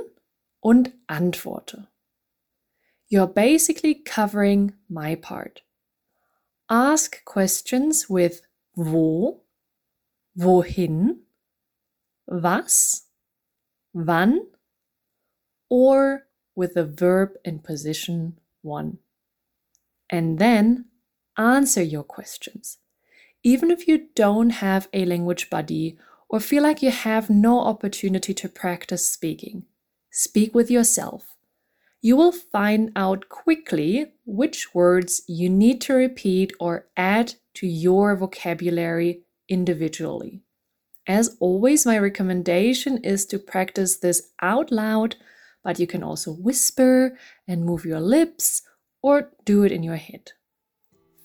und 0.60 0.92
antworte. 1.06 1.92
you're 3.12 3.26
basically 3.26 3.94
covering 3.94 4.72
my 4.88 5.14
part. 5.14 5.60
Ask 6.70 7.22
questions 7.26 8.08
with 8.08 8.40
wo, 8.74 9.42
wohin, 10.34 11.18
was, 12.26 13.06
wann, 13.92 14.46
or 15.68 16.26
with 16.54 16.74
the 16.74 16.84
verb 16.84 17.30
in 17.44 17.58
position 17.58 18.38
1. 18.62 18.98
And 20.10 20.38
then 20.38 20.86
answer 21.38 21.82
your 21.82 22.04
questions. 22.04 22.78
Even 23.42 23.70
if 23.70 23.88
you 23.88 24.08
don't 24.14 24.50
have 24.50 24.88
a 24.92 25.04
language 25.04 25.50
buddy 25.50 25.98
or 26.28 26.40
feel 26.40 26.62
like 26.62 26.82
you 26.82 26.90
have 26.90 27.28
no 27.30 27.60
opportunity 27.60 28.34
to 28.34 28.48
practice 28.48 29.06
speaking, 29.06 29.64
speak 30.10 30.54
with 30.54 30.70
yourself. 30.70 31.36
You 32.00 32.16
will 32.16 32.32
find 32.32 32.90
out 32.96 33.28
quickly 33.28 34.12
which 34.26 34.74
words 34.74 35.22
you 35.26 35.48
need 35.48 35.80
to 35.82 35.94
repeat 35.94 36.52
or 36.58 36.86
add 36.96 37.34
to 37.54 37.66
your 37.66 38.16
vocabulary 38.16 39.22
individually. 39.48 40.42
As 41.06 41.36
always, 41.40 41.84
my 41.84 41.98
recommendation 41.98 42.98
is 42.98 43.26
to 43.26 43.38
practice 43.38 43.96
this 43.96 44.30
out 44.40 44.70
loud, 44.70 45.16
but 45.64 45.80
you 45.80 45.86
can 45.86 46.02
also 46.02 46.32
whisper 46.32 47.18
and 47.48 47.64
move 47.64 47.84
your 47.84 48.00
lips 48.00 48.62
or 49.02 49.32
do 49.44 49.64
it 49.64 49.72
in 49.72 49.82
your 49.82 49.96
head. 49.96 50.32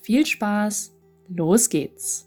Viel 0.03 0.23
Spaß, 0.23 0.89
los 1.29 1.67
geht's! 1.67 2.25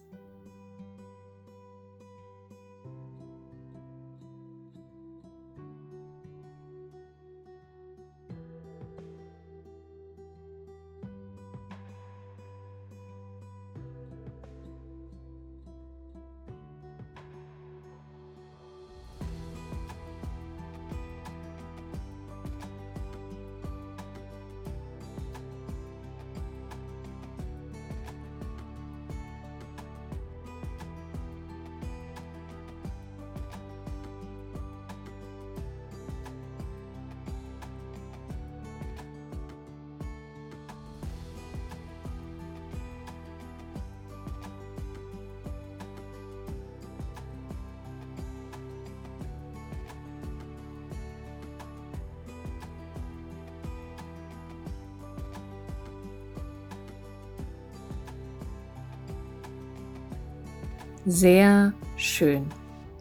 Sehr 61.06 61.72
schön. 61.96 62.46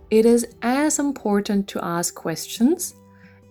It 0.10 0.26
is 0.26 0.48
as 0.62 1.00
important 1.00 1.70
to 1.70 1.82
ask 1.82 2.16
questions 2.16 2.96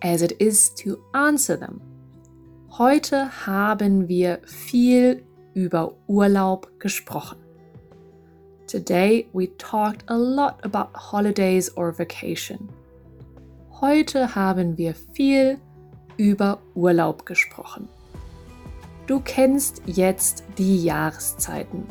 as 0.02 0.22
it 0.22 0.32
is 0.40 0.74
to 0.76 0.98
answer 1.12 1.56
them. 1.56 1.80
Heute 2.78 3.46
haben 3.46 4.08
wir 4.08 4.40
viel 4.44 5.22
über 5.54 5.92
Urlaub 6.06 6.70
gesprochen. 6.78 7.36
Today 8.66 9.28
we 9.34 9.48
talked 9.58 10.04
a 10.08 10.16
lot 10.16 10.64
about 10.64 10.96
holidays 10.96 11.70
or 11.76 11.92
vacation. 11.92 12.70
Heute 13.80 14.34
haben 14.34 14.78
wir 14.78 14.94
viel 15.12 15.58
über 16.16 16.58
Urlaub 16.74 17.26
gesprochen. 17.26 17.88
Du 19.06 19.20
kennst 19.20 19.82
jetzt 19.86 20.42
die 20.56 20.84
Jahreszeiten. 20.84 21.86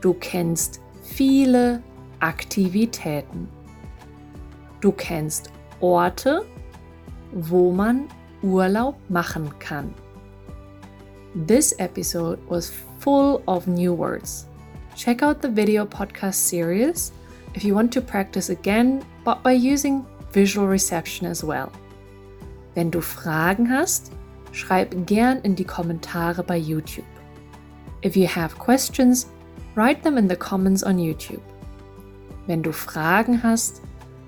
Du 0.00 0.14
kennst 0.14 0.80
viele 1.08 1.82
Aktivitäten. 2.20 3.48
Du 4.80 4.92
kennst 4.92 5.50
Orte, 5.80 6.44
wo 7.32 7.72
man 7.72 8.08
Urlaub 8.42 8.96
machen 9.08 9.50
kann. 9.58 9.92
This 11.46 11.72
episode 11.78 12.38
was 12.48 12.72
full 12.98 13.42
of 13.46 13.66
new 13.66 13.92
words. 13.92 14.46
Check 14.96 15.22
out 15.22 15.42
the 15.42 15.48
video 15.48 15.84
podcast 15.84 16.34
series 16.34 17.12
if 17.54 17.64
you 17.64 17.74
want 17.74 17.92
to 17.92 18.00
practice 18.00 18.50
again, 18.50 19.02
but 19.24 19.42
by 19.42 19.52
using 19.52 20.04
visual 20.32 20.68
reception 20.68 21.26
as 21.26 21.42
well. 21.44 21.70
Wenn 22.74 22.90
du 22.90 23.00
Fragen 23.00 23.68
hast, 23.70 24.12
schreib 24.52 25.06
gern 25.06 25.40
in 25.42 25.54
die 25.54 25.64
Kommentare 25.64 26.42
bei 26.42 26.56
YouTube. 26.56 27.06
If 28.02 28.16
you 28.16 28.26
have 28.26 28.56
questions, 28.56 29.26
Write 29.78 30.02
them 30.02 30.18
in 30.18 30.28
the 30.28 30.34
comments 30.34 30.82
on 30.82 30.98
YouTube. 30.98 31.40
Wenn 32.48 32.64
du 32.64 32.72
Fragen 32.72 33.44
hast, 33.44 33.80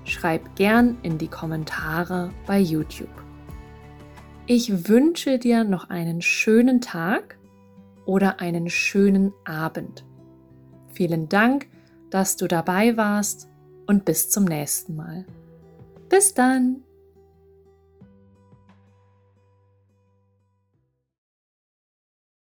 schreib 0.05 0.55
gern 0.55 0.97
in 1.03 1.17
die 1.17 1.27
Kommentare 1.27 2.31
bei 2.47 2.57
YouTube. 2.57 3.09
Ich 4.45 4.87
wünsche 4.87 5.39
dir 5.39 5.65
noch 5.65 5.89
einen 5.89 6.21
schönen 6.21 6.79
Tag 6.79 7.37
oder 8.05 8.39
einen 8.39 8.69
schönen 8.69 9.33
Abend. 9.43 10.05
Vielen 10.93 11.27
Dank, 11.27 11.67
dass 12.09 12.37
du 12.37 12.47
dabei 12.47 12.95
warst 12.95 13.49
und 13.87 14.05
bis 14.05 14.29
zum 14.29 14.45
nächsten 14.45 14.95
Mal. 14.95 15.25
Bis 16.07 16.33
dann! 16.33 16.85